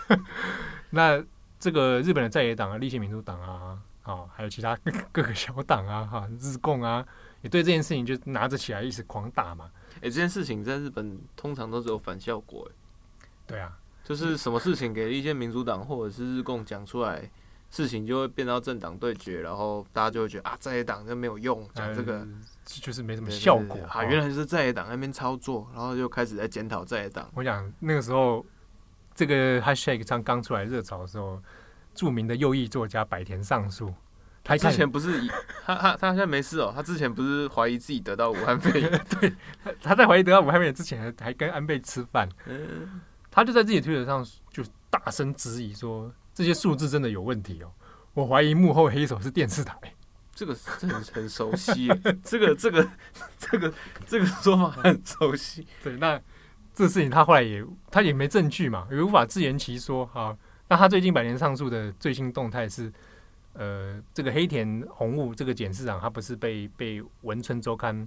[0.90, 1.22] 那
[1.58, 4.78] 这个日本的在野党啊，立宪民主党啊，啊，还有其他
[5.10, 7.04] 各个小党啊，哈，日共啊，
[7.42, 9.70] 也对这件事情就拿着起来一直狂打嘛。
[9.96, 12.70] 哎，这件事情在日本通常都是有反效果，
[13.46, 17.30] 对啊，就是什么事情给立宪民主党或者是日共讲出来。
[17.68, 24.02] 事情就会变到政党对决，然后大家就会觉得啊，在野党就没有用，讲这个、嗯、就是没什么效果啊。
[24.04, 27.28] 原来是在野党那边操作，然后就开始在检讨在野党。
[27.34, 28.46] 我想那个时候，
[29.14, 31.42] 这个 hashtag 刚刚出来热潮的时候，
[31.94, 33.92] 著名的右翼作家百田尚树，
[34.42, 35.28] 他之前不是以
[35.66, 38.90] 他他他现在没事哦，他之前不是怀疑自己得到武汉肺炎？
[39.20, 39.34] 对，
[39.82, 42.28] 他在怀疑得到武汉肺炎之前，还跟安倍吃饭。
[42.46, 46.10] 嗯，他就在自己推特上就大声质疑说。
[46.36, 47.72] 这些数字真的有问题哦！
[48.12, 49.74] 我怀疑幕后黑手是电视台。
[50.34, 51.88] 这个这很很熟悉，
[52.22, 52.86] 这个这个
[53.38, 53.72] 这个
[54.06, 55.66] 这个说法很熟悉。
[55.82, 56.20] 对，那
[56.74, 60.04] 这个事情他后来也他也没证据嘛，也无法自圆其说。
[60.04, 60.36] 哈，
[60.68, 62.92] 那他最近百年上诉的最新动态是，
[63.54, 68.06] 呃，这个黑田红雾这个检事长，他不是被被文春周刊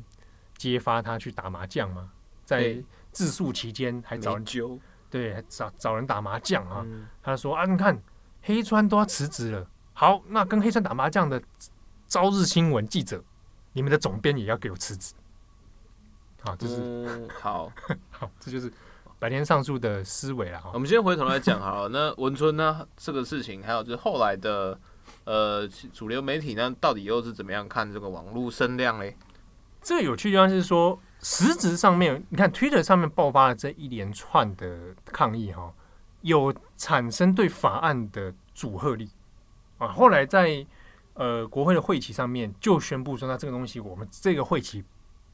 [0.56, 2.12] 揭发他去打麻将吗？
[2.46, 2.78] 在
[3.12, 6.84] 自诉期间还找人揪，对，还找找人打麻将啊。
[6.86, 8.00] 嗯、他说啊，你看。
[8.42, 11.42] 黑川都要辞职了，好，那跟黑川打麻将的
[12.08, 13.24] 朝日新闻记者，
[13.74, 15.14] 你们的总编也要给我辞职。
[16.42, 17.72] 好，这是、嗯、 好
[18.10, 18.72] 好，这就是
[19.20, 20.62] 白天上述的思维了。
[20.74, 24.80] 我们先回头来讲好了，那文春呢这个事情，还有就是后来的
[25.26, 29.18] 呃主流媒体呢，到底又是怎么样看这个网络声量嘞？
[29.82, 35.74] 这个有趣的地方是说，实质上面，你看 Twitter 上面爆发了这一连串的抗议哈。
[36.22, 39.10] 有产生对法案的阻吓力
[39.78, 39.88] 啊！
[39.88, 40.66] 后来在
[41.14, 44.84] 呃国会的会期上面就宣布说，那这个东西我们这个会期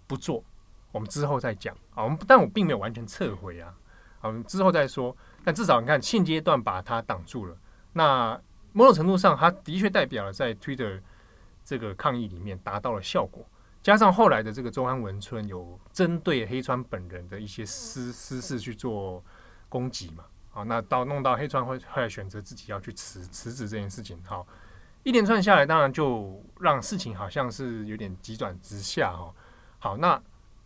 [0.08, 0.44] 不做，
[0.92, 2.04] 我们之后再讲啊。
[2.04, 3.74] 我们但我并没有完全撤回啊，
[4.22, 5.16] 我们之后再说。
[5.44, 7.58] 但至少你看现阶段把它挡住了，
[7.94, 8.40] 那
[8.74, 11.02] 某种程度上，它的确代表了在 Twitter
[11.64, 13.46] 这个抗议里面达到了效果。
[13.82, 19.24] 加上后来的这个周安文春有针对黑川本人的一些私私事去做
[19.70, 20.24] 攻击嘛。
[20.56, 24.48] 好，那到弄到黑川会后来选择自己要去辞辞职这件事情，好，
[25.04, 29.34] 一连串下来，当然就让事情好像是有点急转直下哈。
[29.80, 30.18] 好，那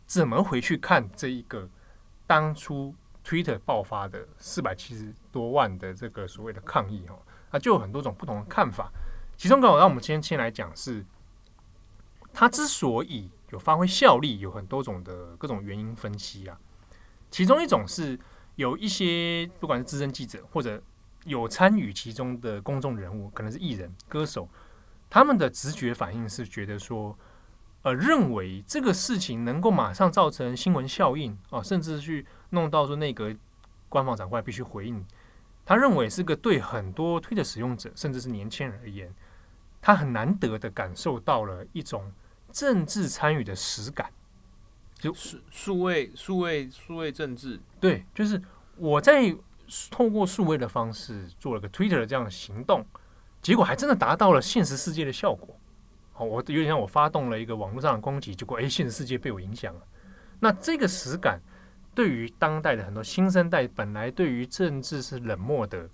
[0.06, 1.68] 怎么回去看这一个
[2.28, 2.94] 当初
[3.26, 7.18] Twitter 爆发的四百七十多万的这个所谓的抗议哈？
[7.50, 8.92] 那就有很多种不同的看法。
[9.38, 11.04] 其中，刚好让我们先先来讲是，
[12.32, 16.60] 它之所以有发挥效力，有很多种的各种原因分析啊。
[17.32, 18.20] 其中一种是。
[18.60, 20.84] 有一些不管是资深记者或者
[21.24, 24.50] 有参与其中的公众人物，可能是艺人、歌手，
[25.10, 27.18] 他们的直觉反应是觉得说，
[27.84, 33.34] 呃，认为这个事情能够马上造成新闻效应啊，甚至去弄到说内阁
[33.88, 35.06] 官方长官必须回应。
[35.66, 39.10] 他认为是个对很多推特使用者，甚至是年轻人而言，
[39.80, 42.12] 他很难得的感受到了一种
[42.52, 44.12] 政治参与的实感。
[45.00, 48.40] 就数数位数位数位政治，对，就是
[48.76, 49.34] 我在
[49.90, 52.86] 透过数位的方式做了个 Twitter 的这样的行动，
[53.42, 55.58] 结果还真的达到了现实世界的效果。
[56.12, 59.82] 好，我有点像我发动了一个网络上的攻击，结果哎，现实世界被我影响了。
[60.42, 61.40] 那这个实感
[61.96, 65.90] 对于当代的很多新生代，本来对于政治是冷漠的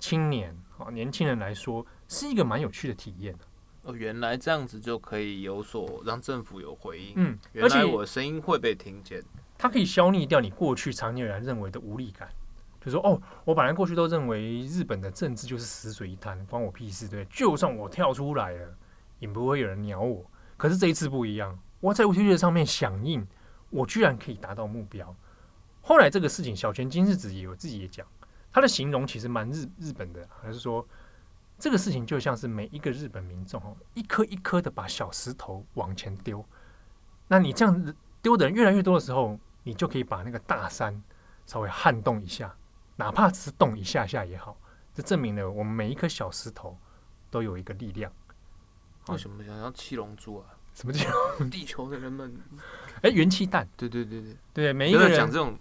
[0.00, 3.36] 青年啊年轻人来说，是一个蛮有趣的体验。
[3.88, 7.14] 哦，原来这样子就可以有所让政府有回应。
[7.16, 9.24] 嗯，原来我的声音会被听见。
[9.56, 12.28] 它可以消弭掉你过去常年来认为的无力感。
[12.84, 18.74] 就说哦，我本来过去都认为日本的政治就是死水一滩，关我屁事，对，就算我跳出来了，
[19.20, 20.24] 也不会有人鸟我。
[20.58, 23.26] 可是这一次不一样，我在 Twitter 上面响应，
[23.70, 25.14] 我居然可以达到目标。
[25.80, 28.06] 后来这个事情，小泉今日子也有自己也讲，
[28.52, 30.86] 他的形容其实蛮日日本的，还是说
[31.58, 36.44] 这个事情就像是每一个日本民众哦，一颗一颗的把小石头往前丢，
[37.26, 41.02] 那你这样丢的人越来越多的时候，你就可以把那个大山
[41.46, 42.54] 稍微撼动一下。
[42.96, 44.56] 哪怕只是动一下下也好，
[44.92, 46.76] 这证明了我们每一颗小石头
[47.30, 48.12] 都有一个力量。
[49.08, 50.46] 为什么想要七龙珠啊？
[50.74, 51.10] 什么叫
[51.50, 52.36] 地球的人们？
[53.02, 53.68] 哎，元气弹。
[53.76, 55.56] 对对对对对，每一个人讲这种，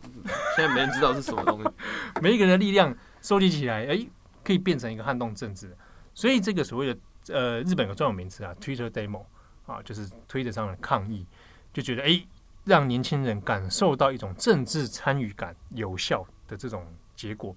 [0.56, 1.70] 现在没人知道是什么东西。
[2.22, 4.08] 每一个人的力量收集起来，哎，
[4.44, 5.76] 可以变成一个撼动政治。
[6.18, 9.24] 所以这个所谓的呃，日本有专有名词啊，Twitter Demo
[9.68, 11.24] 啊，就是推特上的抗议，
[11.72, 12.26] 就觉得哎，
[12.66, 16.84] 让年轻人感受到一种政治参与感有效的这种。
[17.16, 17.56] 结果，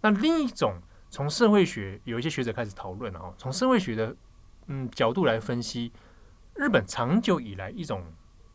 [0.00, 0.80] 那另一种
[1.10, 4.14] 从社会学有一些学者开始讨论啊，从社会学的
[4.66, 5.92] 嗯角度来分析，
[6.54, 8.04] 日本长久以来一种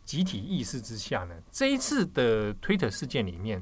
[0.06, 3.62] 集体意识之下呢，这一次的推特事件里面，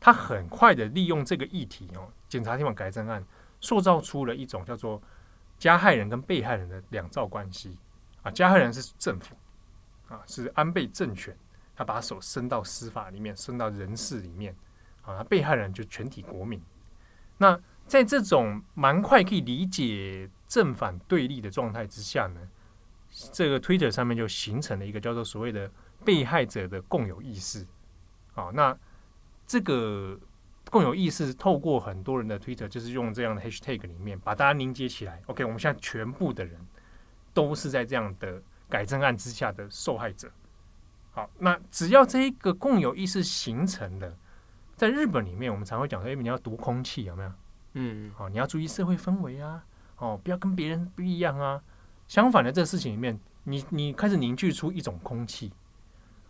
[0.00, 3.24] 他很快的利用这个议题哦，检察厅法改正案，
[3.62, 5.00] 塑造出了一种叫做
[5.58, 7.78] 加害人跟被害人的两造关系
[8.22, 9.34] 啊，加害人是政府
[10.08, 11.34] 啊，是安倍政权，
[11.74, 14.54] 他把手伸到司法里面，伸到人事里面。
[15.04, 16.62] 啊，被害人就全体国民。
[17.38, 22.40] 那在这种蛮快可以理解正反对立的状态之下呢，
[23.32, 25.68] 这个 Twitter 上面就形成了一个叫做所谓的
[26.04, 27.66] 被害者的共有意识。
[28.34, 28.78] 啊，那
[29.44, 30.16] 这个
[30.72, 35.20] 共有意识透过很多人的 Twitter，就是用这样的 Hashtag 里面把大家凝结起来。
[35.26, 36.58] OK，我们现在全部的人
[37.34, 40.30] 都是在这样的改正案之下的受害者。
[41.10, 44.16] 好，那只要这一个共有意识形成了。
[44.74, 47.32] 在日本里面，我们常会讲说：“哎，你要读空气，有没有？
[47.74, 49.62] 嗯，好，你要注意社会氛围啊，
[49.98, 51.62] 哦，不要跟别人不一样啊。
[52.08, 55.52] 相反的，这个事情里面，你你开始凝聚出一种空气。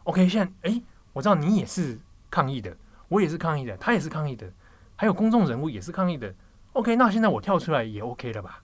[0.02, 0.82] OK，现在，哎，
[1.12, 1.96] 我知道你也是
[2.28, 2.76] 抗议的，
[3.12, 4.50] 我也是抗议的，他也是抗议的，
[4.96, 6.34] 还有公众人物也是抗议的。
[6.72, 8.62] OK，那现在我跳出来也 OK 了吧？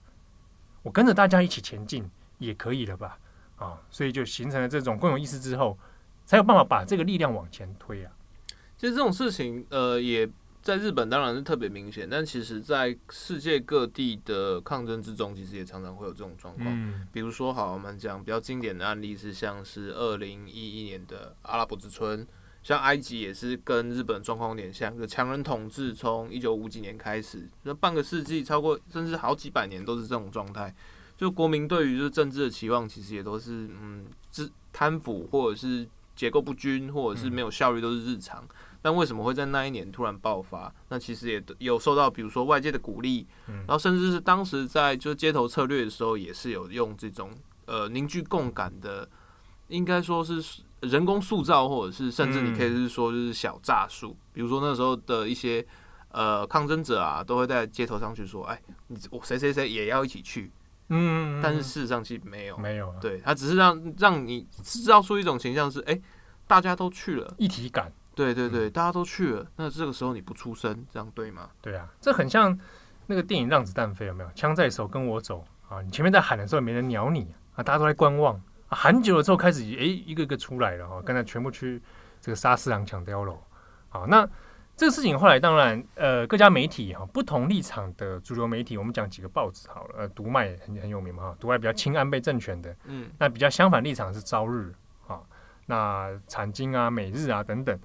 [0.81, 3.19] 我跟着大家一起前进也可以了吧？
[3.57, 5.77] 啊，所以就形成了这种共有意识之后，
[6.25, 8.11] 才有办法把这个力量往前推啊。”
[8.75, 10.27] 其实这种事情，呃，也
[10.63, 16.67] 在日本当然是特别明显，但其实，在世界各地的抗争之中，其实也常常会有这种状况。
[16.67, 22.25] 嗯，比如说，好，我们讲比较经典的案例是，像是二零一一年的阿拉伯之春，
[22.61, 30.73] 像埃及也是跟日本状况有点像，就强人统治从一九五几年开始，那半个世纪，超过甚至好几百年都是这种状态。
[31.17, 38.47] 就国民对于就是政治的期望，其实也都是嗯，是贪腐或者是结构不均，或者是没有效率，都是日常。
[38.81, 40.73] 但为什么会在那一年突然爆发？
[40.87, 47.29] 那其实也有受到，比如说外界的鼓励，然后甚至是当时在就街头策略的时候，也是有用这种
[47.65, 49.09] 呃凝聚共感的，
[49.67, 50.41] 应该说是
[50.81, 54.15] 人工塑造，或者是甚至你可以是说就是小诈术。
[54.31, 55.65] 比如说那时候的一些
[56.11, 60.51] 呃抗争者啊，都会在街头上去说：“哎，你我谁谁谁也要一起去。”
[60.91, 65.99] 嗯，但是事实上其实没有，没有，对他只是让让你制造出一种形象是：哎，
[66.47, 67.91] 大家都去了，一体感。
[68.15, 71.49] 对对对，大家都去了，那这个时候你不出声，这样对吗？
[71.61, 72.57] 对啊，这很像
[73.05, 74.29] 那个电影《让子弹飞》，有没有？
[74.33, 75.81] 枪在手，跟我走啊！
[75.81, 78.41] 你前面在喊的时候，没人鸟你啊，大家都在观望。
[78.69, 81.81] 啊、喊久了之后，开始哎，一个一个出来了哈，刚才全部去
[82.21, 83.37] 这个杀四郎抢碉楼。
[83.89, 84.27] 好，那
[84.77, 94.73] 这个事情后来当然，呃，各家媒体哈，不同立场的主流媒体，我们讲几个报纸好了，呃，读卖很很有名嘛，哈，读卖比较亲安倍政权的，嗯，那比较相反立场是朝日
[95.07, 95.19] 啊，
[95.65, 97.77] 那产经啊、每日啊等等。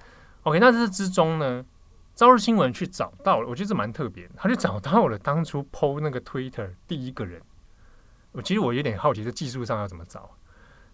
[0.43, 1.64] OK，那这之中呢，
[2.14, 7.41] 朝日新闻去找到了，我觉得这蛮特别的，他就找到了当初 PO 那个 Twitter 第一个人。
[8.32, 10.30] 我其实我有点好奇，这技术上要怎么找？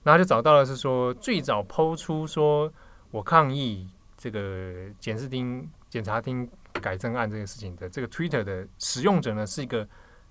[0.03, 2.73] 然后就找到了，是说最早 PO 出说
[3.11, 9.87] 我抗议这个检视厅检察厅改正案这个事情的这个 Twitter 的使用者呢，是一个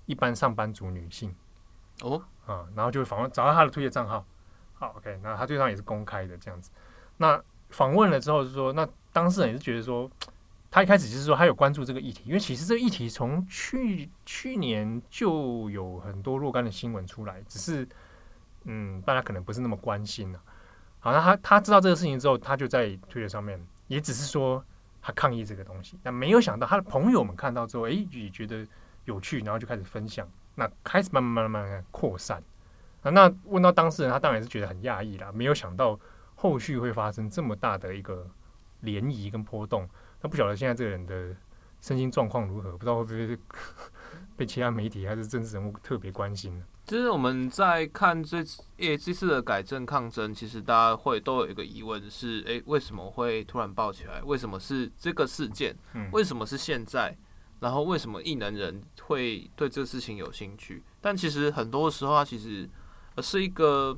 [0.06, 1.34] 一般上班族女性。
[2.02, 4.24] 哦，啊，然后就访问找到他的 Twitter 账号。
[4.74, 6.70] 好，OK，那他对上也是公开的这样子。
[7.18, 8.88] 那访问了之后，是说那。
[9.12, 10.08] 当事人也是觉得说，
[10.70, 17.88] 他一开始就是说他有关注这个议题，因为其实这个议题从去去年就有很多若干的新闻出来，只是
[18.64, 20.40] 嗯，大家可能不是那么关心了。
[20.98, 24.64] 好，那他他知道这个事情之后，他就在推特上面也只是说
[25.00, 28.66] 他抗议这个东西，那没有想到他的朋友们看到之后，诶，也觉得
[29.04, 32.42] 有趣，然后就开始分享，那开始慢慢慢慢慢扩散。
[33.02, 35.98] 啊，那问到当事人，他当然是觉得很讶异啦，没有想到
[36.34, 38.26] 后续会发生这么大的一个。
[38.82, 39.86] 涟漪跟波动，
[40.22, 41.36] 那不晓得现在这个人的
[41.82, 43.38] 身心状况如何，不知道会不会
[44.38, 46.64] 被其他媒体还是政治人物特别关心？
[46.90, 54.20] 其实我们在看这次诶这次的改正抗争，其实大家会都有一个疑问是：诶，为什么会突然爆起来？
[54.24, 55.72] 为什么是这个事件？
[56.10, 57.16] 为什么是现在？
[57.60, 60.82] 然后为什么异能人会对这个事情有兴趣？
[61.00, 62.68] 但其实很多时候，它其实
[63.22, 63.96] 是一个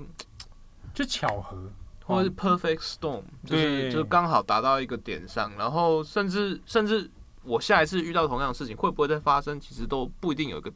[0.93, 1.73] 就巧合，
[2.05, 5.51] 或者是 perfect storm，就是就刚好达到一个点上。
[5.57, 7.11] 然后甚至甚至
[7.43, 9.59] 我下一次遇到同样的事情，会不会再发生？
[9.59, 10.71] 其实都不一定有一个。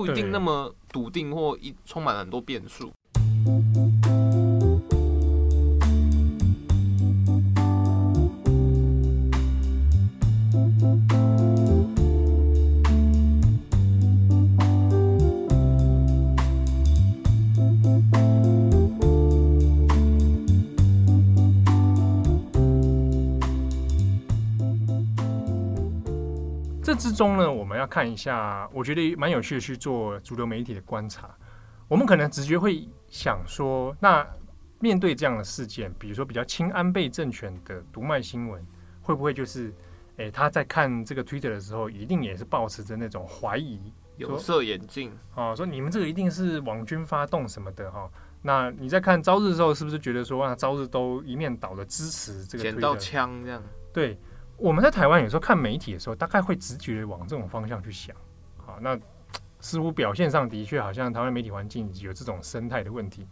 [0.00, 2.90] 不一定那么笃定，或一充满了很多变数。
[26.98, 27.50] 之中呢，
[27.80, 31.34] 要看一下，我觉得蛮有趣的去做主流媒体的观察。
[31.88, 34.24] 我们可能直觉会想说，那
[34.78, 38.64] 面对这样的事件，比如说比较亲安倍政权的读卖新闻，
[39.02, 39.74] 会不会就是，
[40.18, 48.08] 诶，他在看这个 Twitter 的时候，一定也是保持着那种怀疑，有色眼镜啊，说你们这个一定是网军发动什么的哈？
[48.42, 53.62] 那你在看朝日的时候，是不是觉得说啊，朝日都一面倒的支持这个捡到枪这样？
[53.92, 54.18] 对。
[54.60, 58.14] 我们在台湾有时候看媒体的时候，大概会直觉往这种方向去想，
[58.58, 58.98] 好，那
[59.58, 63.26] 似乎表现上的确好像台湾媒体环境有这种生态的问题。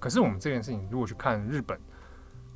[0.00, 1.80] 可是我们这件事情如果去看日本，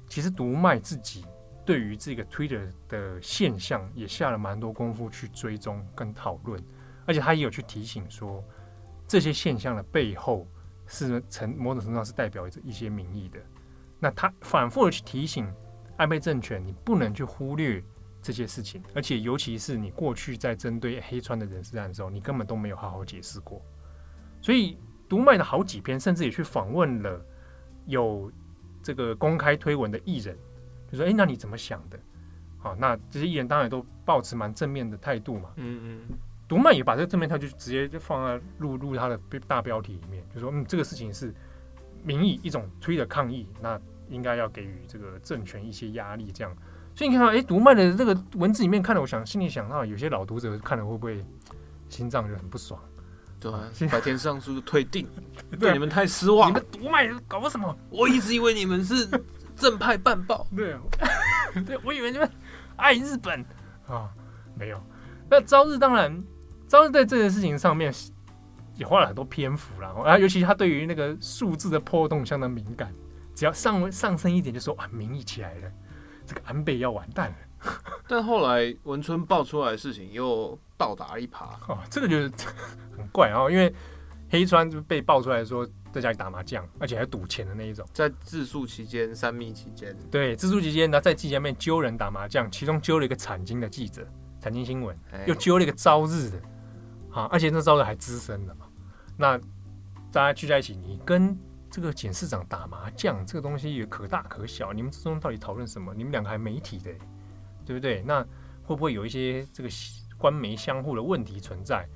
[0.09, 1.25] 其实读卖自己
[1.65, 6.61] 对于这个 Twitter 的现象也下了蛮多功夫去追踪跟讨论，
[7.07, 8.43] 而且他也有去提醒说，
[9.07, 10.45] 这些现象的背后
[10.89, 13.39] 是成某种程度上是代表着一些民意的。
[14.01, 15.49] 那他反复的去提醒
[15.97, 17.81] 安倍政权，你不能去忽略。
[18.27, 23.63] 这些事情，而且尤其是你过去在针对黑川的人事案的时候，你根本都没有好好解释过。
[24.43, 24.77] 所以
[25.09, 27.25] 读卖的好几篇，甚至也去访问了
[27.87, 28.33] 有
[28.83, 30.37] 这个公开推文的艺人，
[30.91, 31.97] 就说：“哎，那你怎么想的？”
[32.59, 35.51] 好，那这些艺人当然都抱持蛮正面的态度嘛。
[35.55, 36.17] 嗯嗯。
[36.49, 39.17] 读卖也把这个正面态度就直接就放在录入他的
[39.47, 41.33] 大标题里面，就说：“嗯，这个事情是
[42.03, 46.53] 民意一种推的抗议，那应该要给予这个政权一些压力，这样。”
[46.97, 51.23] 所以你看到，哎，读卖的这个文字里面看了，我想心里想到，有些老读者看了会不会
[51.91, 52.81] 心脏就很不爽？
[53.39, 53.53] 对，
[53.89, 55.07] 白天上书退订，
[55.61, 56.49] 对你们太失望。
[56.49, 57.77] 你们读卖搞什么？
[57.91, 59.07] 我一直以为你们是
[59.55, 60.47] 正派办报。
[60.57, 60.75] 对，
[61.67, 62.27] 对，我以为你们
[62.77, 63.45] 爱日本
[63.87, 64.11] 啊，
[64.55, 64.83] 没有。
[65.29, 66.25] 那朝日当然，
[66.67, 67.93] 朝日在这件事情上面
[68.75, 72.91] 也花了很多篇幅了啊，尤其他对于那个数字的波动相当敏感，
[73.35, 75.71] 只要上上升一点，就说啊，民意起来了。
[76.27, 77.73] 这个安倍要完蛋了，
[78.09, 81.47] 但后来文春爆出来的事情又倒打一耙。
[81.69, 82.31] 哦，这个就是
[82.97, 83.73] 很怪啊，因为
[84.29, 94.07] 黑川就被爆出来说在家里打麻将，而且还赌钱的那一种，在自述期间、三密期间，对，自述期间呢，在记者面揪人打麻将，其中揪了一个产经的记者，
[94.41, 96.43] 产经新闻，又揪了一个朝日的，
[97.13, 98.57] 啊，而且那朝日还资深的，
[99.17, 99.39] 那
[100.13, 101.39] 大家聚在一起，你跟。
[101.77, 104.73] 这个检事长打麻将，这个东西也可大可小。
[104.73, 105.93] 你们之中到底讨论什么？
[105.93, 106.91] 你们两个还媒体的，
[107.67, 108.01] 对不对？
[108.01, 108.23] 那
[108.63, 109.69] 会不会有一些这个
[110.17, 111.87] 官媒相互的问题存在？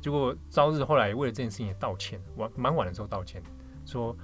[0.00, 3.42] 结果朝日后来为了这件事情也道歉，晚蛮晚的时候道歉，
[3.84, 4.16] 说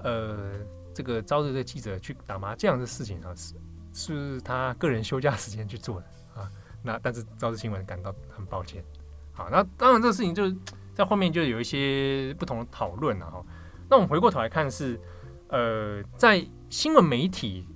[0.00, 0.52] 呃，
[0.92, 3.54] 这个朝日的记者去打麻将的事情啊，是
[3.94, 6.06] 是他个人休假时间去做的
[6.42, 6.52] 啊。
[6.82, 8.84] 那但是朝日新闻感到很抱歉。
[9.32, 10.54] 好，那当然这个事情就是
[10.94, 13.42] 在后面就有一些不同的讨论了哈。
[13.88, 15.00] 那我们回过头来看是，
[15.48, 17.66] 呃，在新闻媒体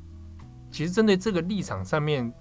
[0.70, 2.32] 其实针对这个立场上面，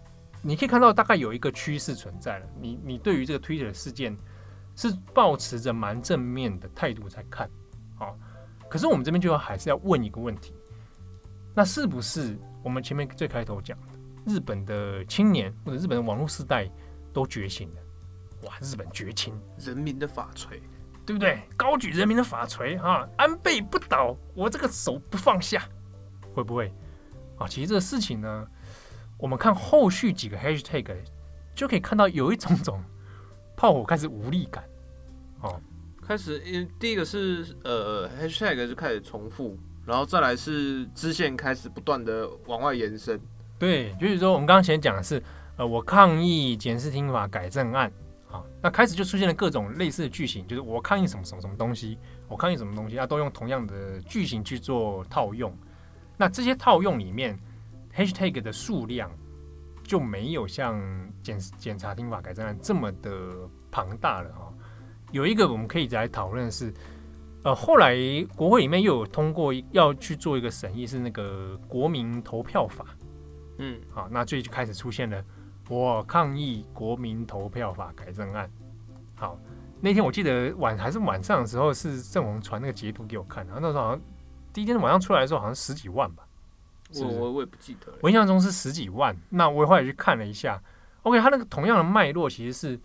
[0.41, 2.45] 你可以看到大概有一个趋势存在了。
[2.59, 4.17] 你你对于这个 Twitter 事件
[4.75, 7.49] 是抱持着蛮正面的态度在看，
[7.95, 8.17] 好，
[8.69, 10.53] 可是我们这边就要还是要问一个问题，
[11.53, 13.87] 那是不是我们前面最开头讲的，
[14.25, 16.69] 日本的青年或者日本的网络世代
[17.13, 17.81] 都觉醒了？
[18.43, 20.61] 哇，日本绝情，人民的法锤。
[21.05, 21.41] 对不对？
[21.57, 23.07] 高举人民的法锤啊！
[23.17, 25.67] 安倍不倒，我这个手不放下，
[26.33, 26.71] 会不会
[27.37, 27.47] 啊？
[27.47, 28.47] 其实这个事情呢，
[29.17, 30.95] 我们看后续几个 hashtag
[31.55, 32.81] 就可以看到有一种种
[33.57, 34.63] 炮火开始无力感
[35.41, 35.59] 哦，
[36.05, 43.19] 开始，因第一个是呃 hashtag 就开始重复，然后再来是支线开始不断的往外延伸。
[43.57, 45.21] 对，就是说我们刚刚前讲的是
[45.57, 47.91] 呃，我抗议检视听法改正案。
[48.31, 51.97] 好，那开始就出现了各种类似的句型，就是我抗议什么什么什么东西，
[52.29, 55.53] 我抗议什么东西，啊，都用同样的句型去做套用。
[56.15, 57.37] 那这些套用里面
[57.93, 59.11] ，hashtag 的数量
[59.83, 60.79] 就没有像
[61.21, 64.47] 检检察厅法改正案这么的庞大了啊。
[65.11, 66.73] 有一个我们可以来讨论的是，
[67.43, 67.97] 呃，后来
[68.35, 72.85] 国会里面又有通过要去做一个审议，是那个国民投票法。
[73.57, 75.21] 嗯，好，那最近开始出现了
[75.71, 78.51] 我抗议国民投票法改正案。
[79.15, 79.39] 好，
[79.79, 84.01] 那天我记得晚还是晚上的时候，是郑红传那个截图给我看，然后那时候好像
[84.51, 86.27] 第一天晚上出来的时候，好像十几万吧。
[86.95, 89.15] 我我我也不记得了，我印象中是十几万。
[89.29, 90.61] 那我后来去看了一下
[91.03, 92.77] ，OK，他那个同样的脉络其实是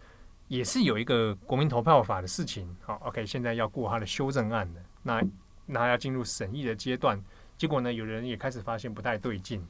[0.46, 2.72] 也是有一个国民投票法的事情。
[2.82, 5.20] 好，OK，现在要过他的修正案了，那
[5.66, 7.20] 那要进入审议的阶段。
[7.58, 9.66] 结果呢，有人也开始发现不太对劲，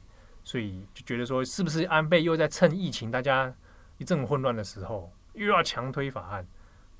[0.47, 3.53] 所以就觉得说，是不是安倍又在趁疫情大家
[3.97, 6.47] 一阵混乱的时候，又要强推法案？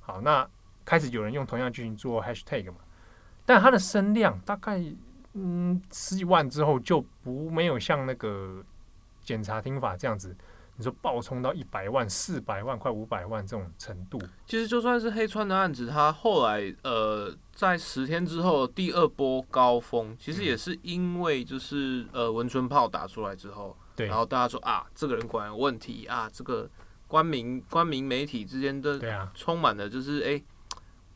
[0.02, 0.46] 好，那
[0.84, 2.80] 开始有人用同样剧情做 hashtag 嘛，
[3.46, 4.84] 但它的声量大概。
[5.40, 8.66] 嗯，十几万之后就不没有像那个
[9.22, 10.36] 检察厅法这样子，
[10.78, 14.22] 你说暴冲到一百万、四百万、快五百万这种程度。
[14.46, 26.70] 其实就算是黑川的案子，他后来呃在十天之后第二波高峰，其实也是因为就是呃文春炮打出来之后，对，然后大家说啊这个人果然有问题啊，这个
[27.08, 30.42] 官民官民媒体之间的对啊充满了就是哎。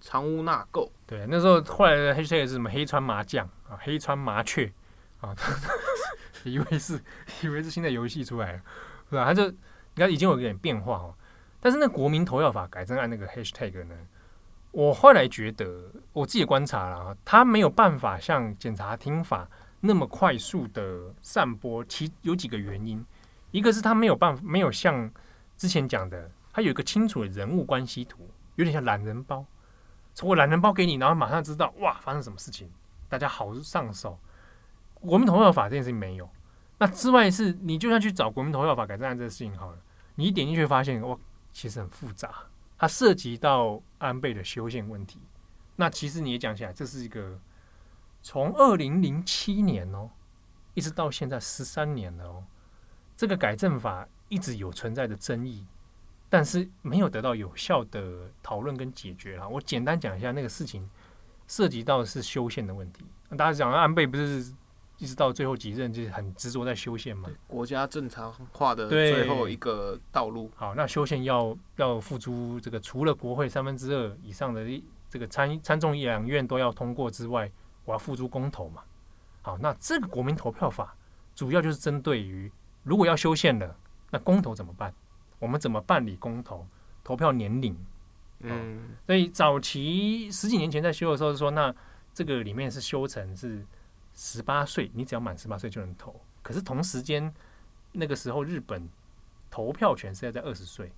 [0.04, 2.68] 藏污纳垢，对，那时候后来的 hashtag 是什么？
[2.72, 4.74] 黑川麻将啊，黑川麻雀
[5.20, 5.30] 啊，
[6.44, 7.00] 以为是
[7.44, 8.62] 以为是新的游戏出来了，
[9.12, 9.26] 对吧？
[9.26, 9.58] 他就你
[9.98, 11.14] 看已经有一点变化哦。
[11.60, 13.96] 但是那国民投票法改正案那个 hashtag 呢，
[14.72, 19.48] 我后来觉得我自己观察了啊，他没有办法像检察听法
[19.82, 21.84] 那么快速的散播。
[21.86, 23.06] 其有几个原因，
[23.52, 25.12] 一个是他没有办法，没有像
[25.56, 29.46] 之前讲的，他有一个清楚的人物关系图，有点像懒人包。
[30.16, 32.70] 从我懒人包给你，然后马上知道哇，发生什么事情，
[33.08, 34.18] 大家好上手。
[34.96, 36.28] 国民投票法这件事情没有。
[36.82, 39.78] 那之外是，你就算去找国民投票法改正案这个事情好了，
[40.16, 41.16] 你一点进去发现哇，
[41.54, 42.34] 其实很复杂，
[42.76, 45.20] 它涉及到安倍的修宪问题。
[45.76, 47.40] 那其实你也讲起来，这是一个
[48.24, 50.10] 从二零零七年哦，
[50.74, 52.44] 一直到现在十三年了哦，
[53.16, 55.68] 这个改正法一直有存在的争议。
[56.30, 59.48] 但是没有得到有效的讨论跟解决啊！
[59.48, 60.90] 我简单讲一下那个事情，
[61.46, 63.06] 涉及到的是修宪的问题。
[63.38, 64.52] 大家讲安倍不是
[65.02, 67.28] 一直到最后几任就是很执着在修宪嘛？
[67.48, 70.52] 国家正常化的最后一个道路。
[70.56, 74.64] 好，那修宪要要付出这个除了国会三分之二以上的
[75.10, 77.52] 这个参参众两院都要通过之外，
[77.84, 78.84] 我要付出公投嘛。
[79.42, 80.96] 好，那这个国民投票法
[81.34, 82.52] 主要就是针对于
[82.84, 83.76] 如果要修宪了，
[84.12, 84.94] 那公投怎么办？
[85.40, 86.64] 我们怎么办理公投？
[87.04, 87.76] 投票年龄，
[88.42, 91.74] 嗯，所以早期十几年前在修的时候是说，那
[92.14, 93.66] 这个里面是修成是
[94.24, 96.14] 十八岁，你只要满十八岁就能投。
[96.44, 97.34] 可是同时间
[97.92, 98.88] 那个时候日本
[99.50, 100.92] 投票权是要在二十岁，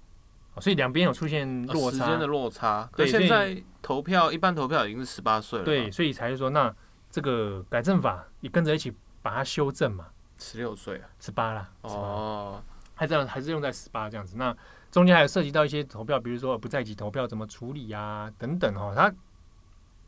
[0.60, 2.90] 所以两边有出现落差，时间的落差。
[2.98, 6.76] 对，现在投票一般投票已经是十八岁了，对，所以才是说，那
[7.10, 10.08] 这个改正法也跟着一起把它修正嘛，
[10.38, 12.62] 十六岁啊，十八了，哦。
[12.96, 14.36] 还这样，还是用在十八这样子。
[14.38, 14.56] 那
[14.92, 18.94] 中间还有涉及到一些投票，比如说不在籍投票怎么处理啊，等等哦。
[18.96, 19.12] 它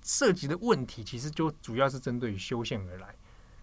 [0.06, 3.08] 涉及的问题其实就主要是针对于修宪而来。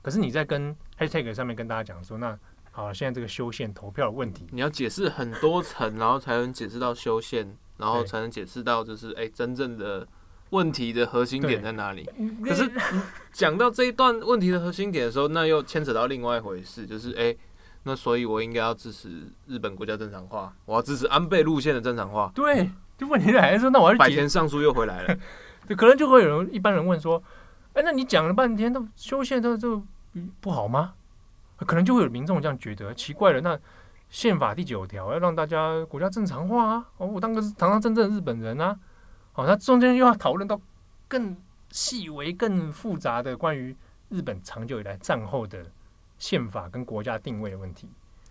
[0.03, 2.37] 可是你在跟 hashtag 上面跟大家讲说，那
[2.73, 10.07] 好，现在这个修宪投票的问题，你要解释很多层，然后才能解释到修宪，然后才能解释到就是哎、欸，真正的
[10.51, 12.11] 问题的核心点在哪里。
[12.45, 12.69] 可是
[13.33, 17.23] 讲到这一段问题的核心点的时候，那又牵扯到另外一回事，就是哎。
[17.23, 17.39] 欸
[17.85, 19.09] 那所以，我应该要支持
[19.49, 22.31] 日本国家正常化，我要支持安倍路线的正常化。
[22.33, 25.19] 对，就问题来说，那我要百田上书又回来了。
[25.67, 27.23] 对，可能就会有人一般人问说
[27.75, 29.83] ：“哎、那你讲了半天，都修宪都就
[30.41, 30.95] 不好吗？”
[31.59, 33.41] 可能就会有民众这样觉得，奇怪了。
[33.41, 33.59] 那
[34.09, 38.79] 宪法第九条要让大家国家正常化啊，哦，我当个堂堂正正的日本人啊。
[39.33, 40.61] 好，那中间又要讨论到
[41.09, 41.37] 更
[41.71, 43.77] 细微、更复杂的关于
[44.09, 45.67] 日本长久以来战后的。
[46.19, 47.89] 宪法跟国家定位的问题，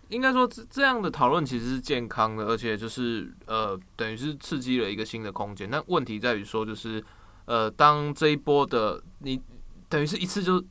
[0.08, 5.70] 应该说这这样的讨论其实是健康的，而且就是呃，等于是刺激了一个新的空间。
[5.70, 7.04] 那问题在于说，就是
[7.52, 9.42] 呃，当这一波的你
[9.90, 10.64] 等于是一次就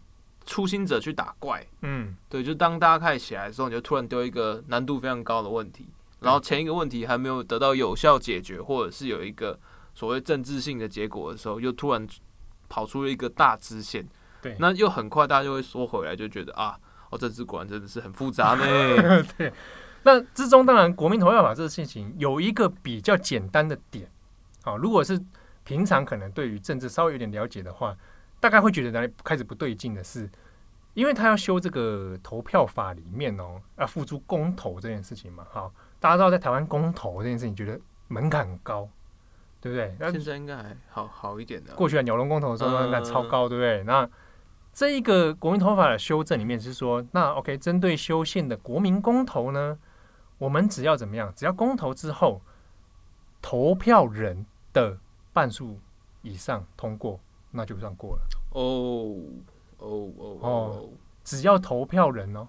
[0.47, 5.87] 初心者去打怪，嗯，对，就当大家开始起来的时候，你就突然丢一个难度非常高的问题，
[6.20, 9.61] 然后前一个问题还没有得到有效解决，或者是有一个
[9.95, 12.09] 所谓政治性的结果的时候，又突然
[12.70, 14.09] 跑出了一个大支线，
[14.41, 16.78] 对，那又很快大家就会缩回来，就觉得啊。
[17.11, 18.64] 哦，政治果然真的是很复杂呢。
[19.37, 19.53] 对，
[20.05, 24.09] 那之中当然国民投票法这个事情有一个比较简单的点，
[24.62, 25.20] 好，如果是
[25.71, 27.97] 平常可能对于政治稍微有点了解的话，
[28.41, 30.29] 大概会觉得哪里开始不对劲的是，
[30.95, 35.47] 因为他要修这个投票法里面哦，要付诸公投这件事情嘛。
[35.49, 38.89] 好，大家知道在台湾公投这件事情，觉得门槛很高，
[39.61, 39.95] 对不对？
[40.01, 41.73] 那现在应该还好好一点的。
[41.77, 43.85] 过去啊，鸟笼公投的时候门槛超高，对不对？
[43.85, 44.11] 那
[44.73, 49.79] 这一个国民投法的修正里面是说，那 OK，针对修宪的国民公投呢，
[50.39, 51.33] 我们只要怎么样？
[51.37, 52.43] 只要公投之后，
[53.41, 54.99] 投票人的
[55.41, 55.80] 半数
[56.20, 57.18] 以上通过，
[57.51, 58.22] 那就算过了。
[58.51, 59.16] 哦
[59.78, 60.88] 哦哦哦，
[61.24, 62.47] 只要投票人哦，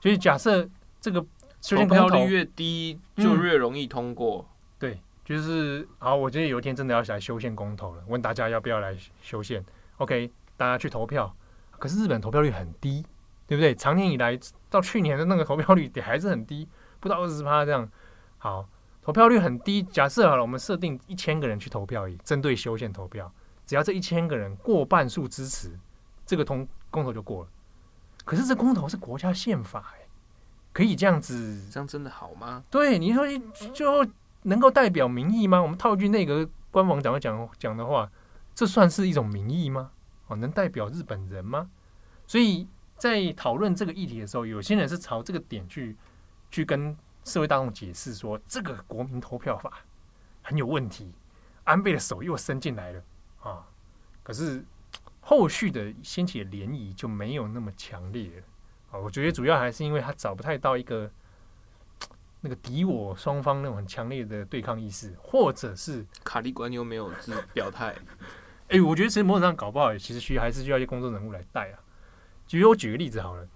[0.00, 0.66] 就是假设
[0.98, 4.38] 这个投票率越低，就越容易通过。
[4.38, 6.16] 嗯、对，就是好。
[6.16, 9.62] 我觉得有一天真的要来修宪公投了，问大家要不要来修宪
[9.98, 11.30] ？OK，大家去投票。
[11.78, 13.04] 可是日本投票率很低，
[13.46, 13.74] 对不对？
[13.74, 14.38] 常年以来
[14.70, 16.66] 到去年的那个投票率也还是很低，
[17.00, 17.86] 不到二十趴这样。
[18.38, 18.66] 好，
[19.02, 19.82] 投票率很低。
[19.82, 23.32] 假设好了，我们设定一千个人去投票而已，针对修宪投票，
[23.66, 25.78] 只要这一千个人过半数支持，
[26.26, 27.50] 这个通公投就过了。
[28.24, 30.06] 可是这公投是国家宪法，哎，
[30.72, 31.68] 可以这样子？
[31.70, 32.62] 这样真的好吗？
[32.70, 33.26] 对，你说
[33.72, 34.06] 就
[34.42, 35.60] 能够代表民意吗？
[35.60, 38.10] 我们套句内阁官网讲讲讲的话，
[38.54, 39.90] 这算是一种民意吗？
[40.28, 41.70] 哦，能代表日本人吗？
[42.26, 45.96] 所以在讨论这个议题的时候，有些人是朝这个点去
[46.50, 49.80] 去跟社会大众解释说，这个国民投票法
[50.42, 51.12] 很有问题，
[51.64, 53.02] 安倍的手又伸进来了
[53.42, 53.66] 啊。
[54.22, 54.64] 可是
[55.20, 58.42] 后续的掀起的涟漪就没有那么强烈了
[58.92, 58.98] 啊。
[58.98, 61.10] 我觉得主要还是因为他找不太到一个
[62.40, 67.94] 那个敌我双方那种很强烈的对抗意识，或者是卡利官又没有自表态。
[68.68, 71.78] 哎、欸，我觉得其实某种上搞不好，其实需还是需要一些公众人物来带啊。
[72.46, 73.46] 举如我举个例子好了，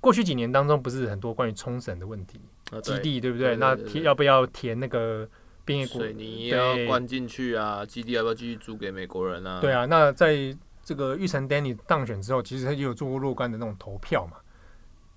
[0.00, 2.40] 过去几年当中，不是很多关于冲绳的问题，
[2.70, 3.56] 啊、基地对不对？
[3.56, 5.28] 那填要不要填那个
[5.64, 7.84] 边界水泥要关进去啊？
[7.84, 9.60] 基地要不要继续租给美国人啊？
[9.60, 14.38] 对啊，那在这个玉成 Danny 当选之后，其实他也有做过若干的那种投票嘛。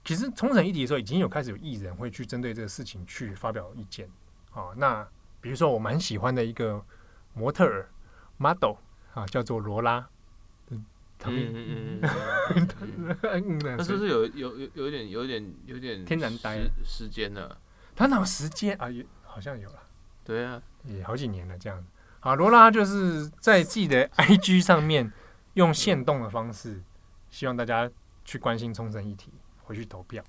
[0.05, 4.09] 其实冲绳议题的时候，已经有开始有艺人会去针对这个事情去发表意见
[4.51, 4.69] 啊。
[4.75, 5.07] 那
[5.39, 6.83] 比如说我蛮喜欢的一个
[7.33, 7.89] 模特儿
[8.37, 8.75] model。
[9.13, 10.09] 啊，叫做罗拉，
[11.25, 12.67] 嗯嗯嗯
[13.21, 17.55] 嗯， 他是不是有有有有点有点有点天然呆时间呢？
[17.95, 18.89] 他哪有时间啊？
[18.89, 19.79] 也好像有了，
[20.23, 21.85] 对啊，也好几年了这样。
[22.19, 25.11] 好，罗拉就是在自己的 IG 上面
[25.53, 26.81] 用限动的方式，
[27.29, 27.89] 希望大家
[28.25, 29.31] 去关心冲绳议题，
[29.63, 30.23] 回去投票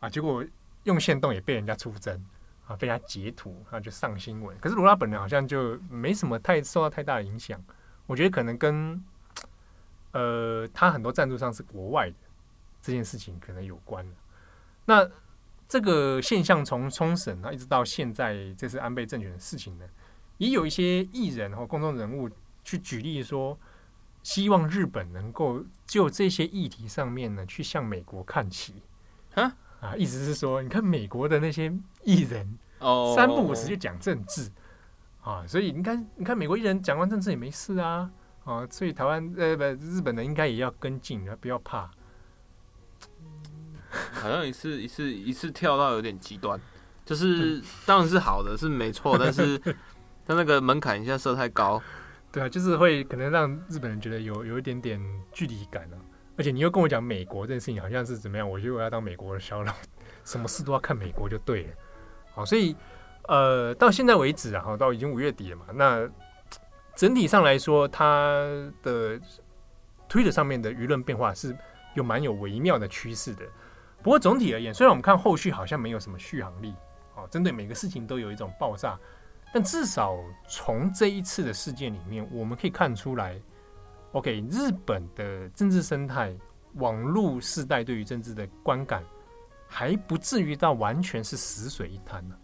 [0.00, 0.08] 啊。
[0.08, 0.44] 结果
[0.84, 2.24] 用限动也被人家出征
[2.66, 4.56] 啊，被他截图啊，就上新闻。
[4.58, 7.62] 可是罗拉本人好像就没什么太受到太大的影响。
[8.06, 9.04] 我觉得可能跟，
[10.18, 12.16] 呃，他很多赞助商是国外的
[12.82, 14.04] 这件事情可能有关。
[14.84, 15.08] 那
[15.68, 19.84] 这个现象从冲绳啊一直到现在，这次安倍政权的事情呢，
[20.38, 22.28] 也有一些艺人和公众人物
[22.64, 23.56] 去举例说，
[24.24, 28.74] 希望日本能够就这些议题上面呢，去向美国看齐。
[29.34, 34.50] 啊啊，意思是说，你看美国的那些艺人哦，三不五时就讲政治。
[35.22, 38.10] 啊，所以你看，你看美国艺人讲完政治也没事啊，
[38.48, 41.90] 啊，所以台湾呃不日本人应该也要跟进，不要怕。
[44.12, 46.58] 好像一次一次一次跳到有点极端，
[47.04, 49.58] 就是当然是好的，是没错，但是
[50.26, 51.82] 他那个门槛一下设太高，
[52.32, 54.98] 对啊，就是会可能让日本人觉得有有一点点
[55.30, 55.96] 距离感啊。
[56.38, 59.74] 而且你又跟我讲美国这件事情好像是怎么样，我觉得我要当美国的小老，
[60.24, 61.70] 什么事都要看美国就对了。
[62.32, 62.74] 好，所以。
[63.28, 65.66] 呃，到现在为止啊，到已经五月底了嘛。
[65.74, 66.08] 那
[66.98, 68.44] 整体上来说，它
[68.82, 69.20] 的
[70.08, 71.56] 推特上面的舆论变化是
[71.94, 73.44] 有蛮有微妙的趋势的。
[74.02, 76.74] 不过总体而言，虽然我们看后续好像没有什么续航力，
[77.14, 78.98] 哦，针对每个事情都有一种爆炸，
[79.54, 80.18] 但至少
[80.48, 83.40] 从这一次的事件里面，我们可以看出来
[84.10, 86.36] ，OK，日本的政治生态、
[86.74, 89.04] 网络世代对于政治的观感，
[89.68, 92.36] 还不至于到完全是死水一滩呢。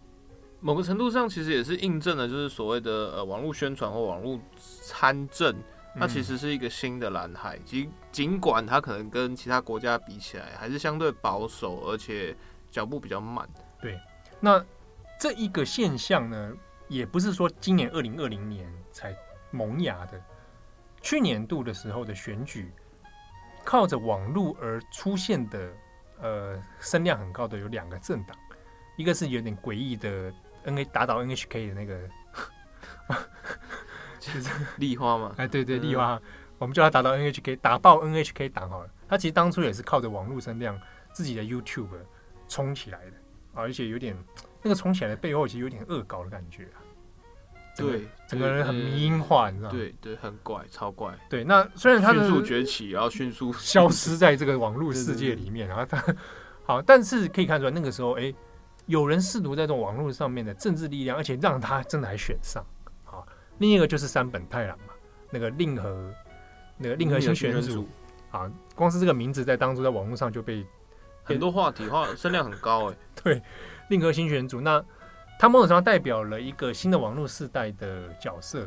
[0.65, 5.55] 某个程度上，其实也是印证了，就是所谓的呃网络宣传或网络参政，
[5.93, 7.55] 它其实是一个新的蓝海。
[7.59, 12.35] 尽尽管它可能跟其他国家比起来还是相对保守，而且
[12.71, 13.47] 脚步比较慢。
[13.79, 13.99] 对，
[14.39, 14.65] 那
[15.19, 16.51] 这一个现象呢，
[16.87, 19.15] 也不是说今年二零二零年才
[19.51, 20.19] 萌芽的。
[20.99, 22.73] 去年度的时候的选举，
[23.63, 25.71] 靠着网络而出现的
[26.19, 28.35] 呃声量很高的有两个政党，
[28.97, 30.33] 一个是有点诡异的。
[30.65, 31.99] N A 打倒 N H K 的那个，
[34.19, 35.33] 就是立花嘛？
[35.37, 36.19] 哎，对对，立花，
[36.57, 38.89] 我们叫他打倒 N H K，打爆 N H K 党好了。
[39.07, 40.79] 他其实当初也是靠着网络声量，
[41.13, 41.87] 自己的 YouTube
[42.47, 43.11] 冲起来的
[43.53, 44.15] 啊，而且有点
[44.61, 46.81] 那个冲起来的背后，其实有点恶搞的感觉啊。
[47.77, 49.75] 对，整个人很迷因化，你知道吗？
[49.77, 51.13] 对对，很怪，超怪。
[51.29, 56.01] 对，那虽然他迅速崛起，然后迅速消失在这个网络世界里面，然后他
[56.63, 58.33] 好，但是可以看出来那个时候，哎，
[58.85, 62.65] 有人试图在这种网络上面的政治力量，而且让他真的还选上。
[63.03, 63.25] 好，
[63.57, 64.93] 另一个就是山本太郎嘛，
[65.29, 66.13] 那个令和
[66.77, 67.87] 那个令和新选组
[68.31, 70.65] 啊，光是这个名字在当初在网络上就被
[71.23, 72.95] 很多话题话声量很高哎。
[73.23, 73.41] 对，
[73.89, 74.83] 令和新选组那。
[75.37, 78.65] 他某种程度代表了一个新的网络世代的角色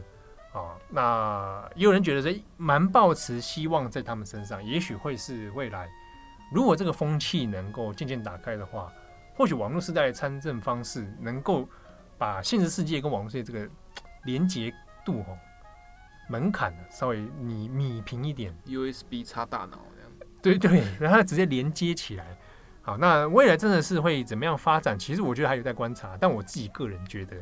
[0.52, 5.88] 啊，那也有人觉得说蛮抱持希望在他们身上，也许会是未来，
[6.52, 8.92] 如果这个风气能够渐渐打开的话，
[9.38, 11.66] 或许网络时代的参政方式能够
[12.18, 13.70] 把现实世界跟网络世界这个
[14.24, 14.74] 连接
[15.04, 15.28] 度哈
[16.28, 20.10] 门槛稍微你米平一点，USB 插大脑这样，
[20.42, 22.36] 对对，然后直接连接起来。
[22.82, 24.98] 好，那未来真的是会怎么样发展？
[24.98, 26.16] 其实我觉得还有待观察。
[26.20, 27.36] 但我自己个人觉得，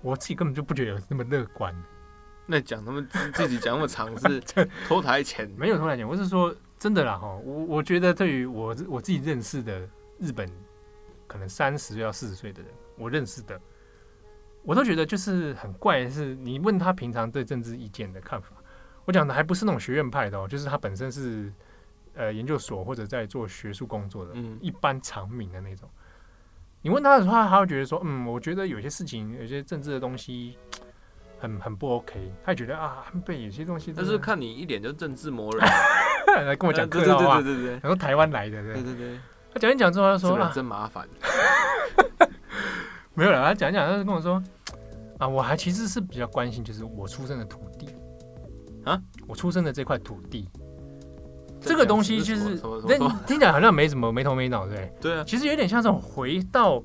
[0.00, 1.74] 我自己根本就不觉得有那么乐观。
[2.46, 4.40] 那讲他们自自己讲那么长是
[4.86, 7.28] 拖台前，没有拖台前，我是说真的啦哈。
[7.44, 9.80] 我我觉得对于我我自己认识的
[10.18, 10.50] 日本，
[11.28, 13.60] 可能三十岁到四十岁的人，我认识的，
[14.64, 18.48] 我都觉得就是很怪的是，你问他平常对政治意见的看法，
[19.04, 21.52] 我讲的还不是那种学院派的哦，就是他本身是。
[22.14, 25.88] 呃，研究所或者在做学术工作的，嗯，一般常民的那种，
[26.82, 30.58] 你问他的话，他会觉得说，嗯，我觉得有些事情，有些政治的东西
[31.38, 35.64] 很很不 OK，他觉得啊，对，有些东西，但是看你一脸就政治魔人，
[36.44, 39.20] 来跟我讲客套话，对对对，然后台湾来的，对对对，
[39.58, 41.06] 他讲一讲之后，他说，真麻烦，
[43.14, 44.40] 没有了，他讲一讲，他就跟我说，
[45.18, 47.88] 啊，我还其实是比较关心，就是我出生的土地
[48.84, 50.48] 啊，我出生的这块土地。
[51.60, 52.96] 这个东西就是，那
[53.26, 54.92] 听起来好像没什么没头没脑，对不对？
[55.00, 56.80] 对啊，其实有点像这种回到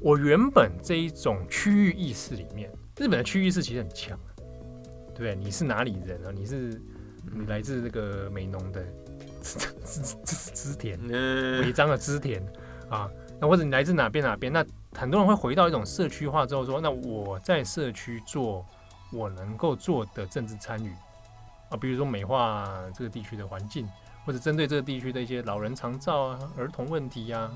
[0.00, 2.70] 我原本这一种区域意识里面。
[2.98, 4.18] 日本的区域意识其实很强，
[5.14, 5.34] 对不对？
[5.34, 6.32] 你是哪里人啊？
[6.34, 6.80] 你是
[7.30, 8.82] 你来自这个美浓的
[9.84, 10.98] 织织织田，
[11.62, 12.42] 尾张的织田
[12.90, 13.08] 啊，
[13.40, 14.52] 那或者你来自哪边哪边？
[14.52, 18.64] 那很多人会回到一种社区化之后说，那我在社区做
[19.12, 20.92] 我能够做的政治参与
[21.70, 23.88] 啊，比如说美化这个地区的环境。
[24.24, 27.48] 或者针对这个地区的一些老人长照啊、儿童问题呀、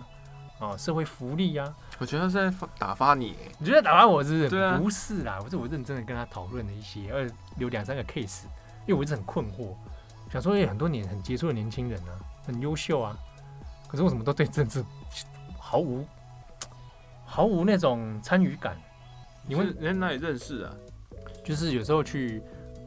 [0.61, 4.49] 啊、社会福利呀、啊，我觉得是在打发你，你觉得打发我是不是？
[4.49, 7.27] 对啊，不是啦，我是我认真的跟他讨论了一些，呃，
[7.57, 8.45] 有两三个 case，
[8.87, 9.75] 因为我一直很困惑，
[10.31, 12.15] 想说有很多年很杰出的年轻人啊，
[12.47, 13.19] 很优秀啊，
[13.89, 14.85] 可是为什么都对政治
[15.59, 16.07] 毫无
[17.25, 18.77] 毫无那种参与感？
[19.47, 20.75] 你问人哪里认识啊？
[21.45, 22.43] 就是有时候去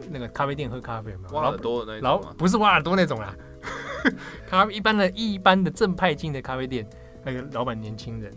[0.09, 3.35] 那个咖啡店喝咖啡嘛，挖耳朵的那种，然后不是挖耳朵那种啦。
[4.47, 6.87] 咖啡一般的一般的正派进的咖啡店，
[7.23, 8.31] 那个老板年轻人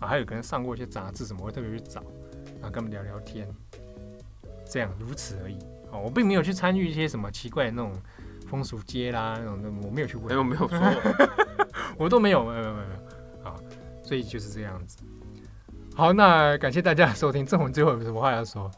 [0.00, 2.00] 啊，还有可能上过一些杂志什么，会特别去找，
[2.60, 3.48] 然后跟他们聊聊天，
[4.68, 5.58] 这样如此而已。
[5.90, 7.92] 哦，我并没有去参与一些什么奇怪的那种
[8.52, 10.78] 风俗街啦，那种我没有去问，没有没有说，
[11.96, 13.56] 我都没有没有没有没有啊，
[14.02, 14.98] 所以就是这样子。
[15.96, 18.70] 好，那感谢大家的收听，郑文最后有什么话要说？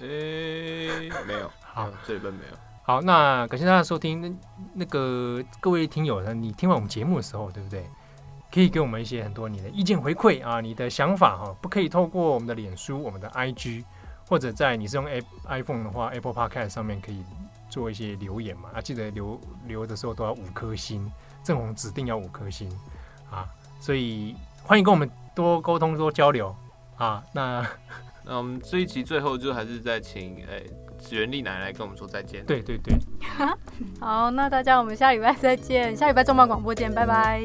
[0.00, 2.56] 诶、欸，没有，好，这边没有。
[2.82, 4.20] 好，那感谢大家收听。
[4.20, 4.32] 那
[4.74, 7.86] 那个各位听友呢，你听完我们节目的时候，对不对？
[8.52, 13.84] 可以给我们一些很多你的意见回馈啊，你的想法哈，不可以透过我们的脸书、我们的 IG，
[14.28, 15.06] 或者在你是用
[15.46, 17.24] iPhone 的话，Apple Podcast 上面可以
[17.68, 21.10] 做一些留言嘛，啊，记得留留的时候都要五颗星，
[21.42, 22.70] 正红指定要五颗星，
[23.30, 23.46] 啊，
[23.80, 26.54] 所以欢迎跟我们多沟通、多交流，
[26.96, 27.66] 啊，那
[28.24, 30.62] 那我们这一期最后就还是在请哎
[30.98, 32.96] 紫园丽奶奶跟我们说再见，对对对，
[34.00, 37.42] 好，那大家我们下礼拜再见，下礼拜重磅广播见，拜拜。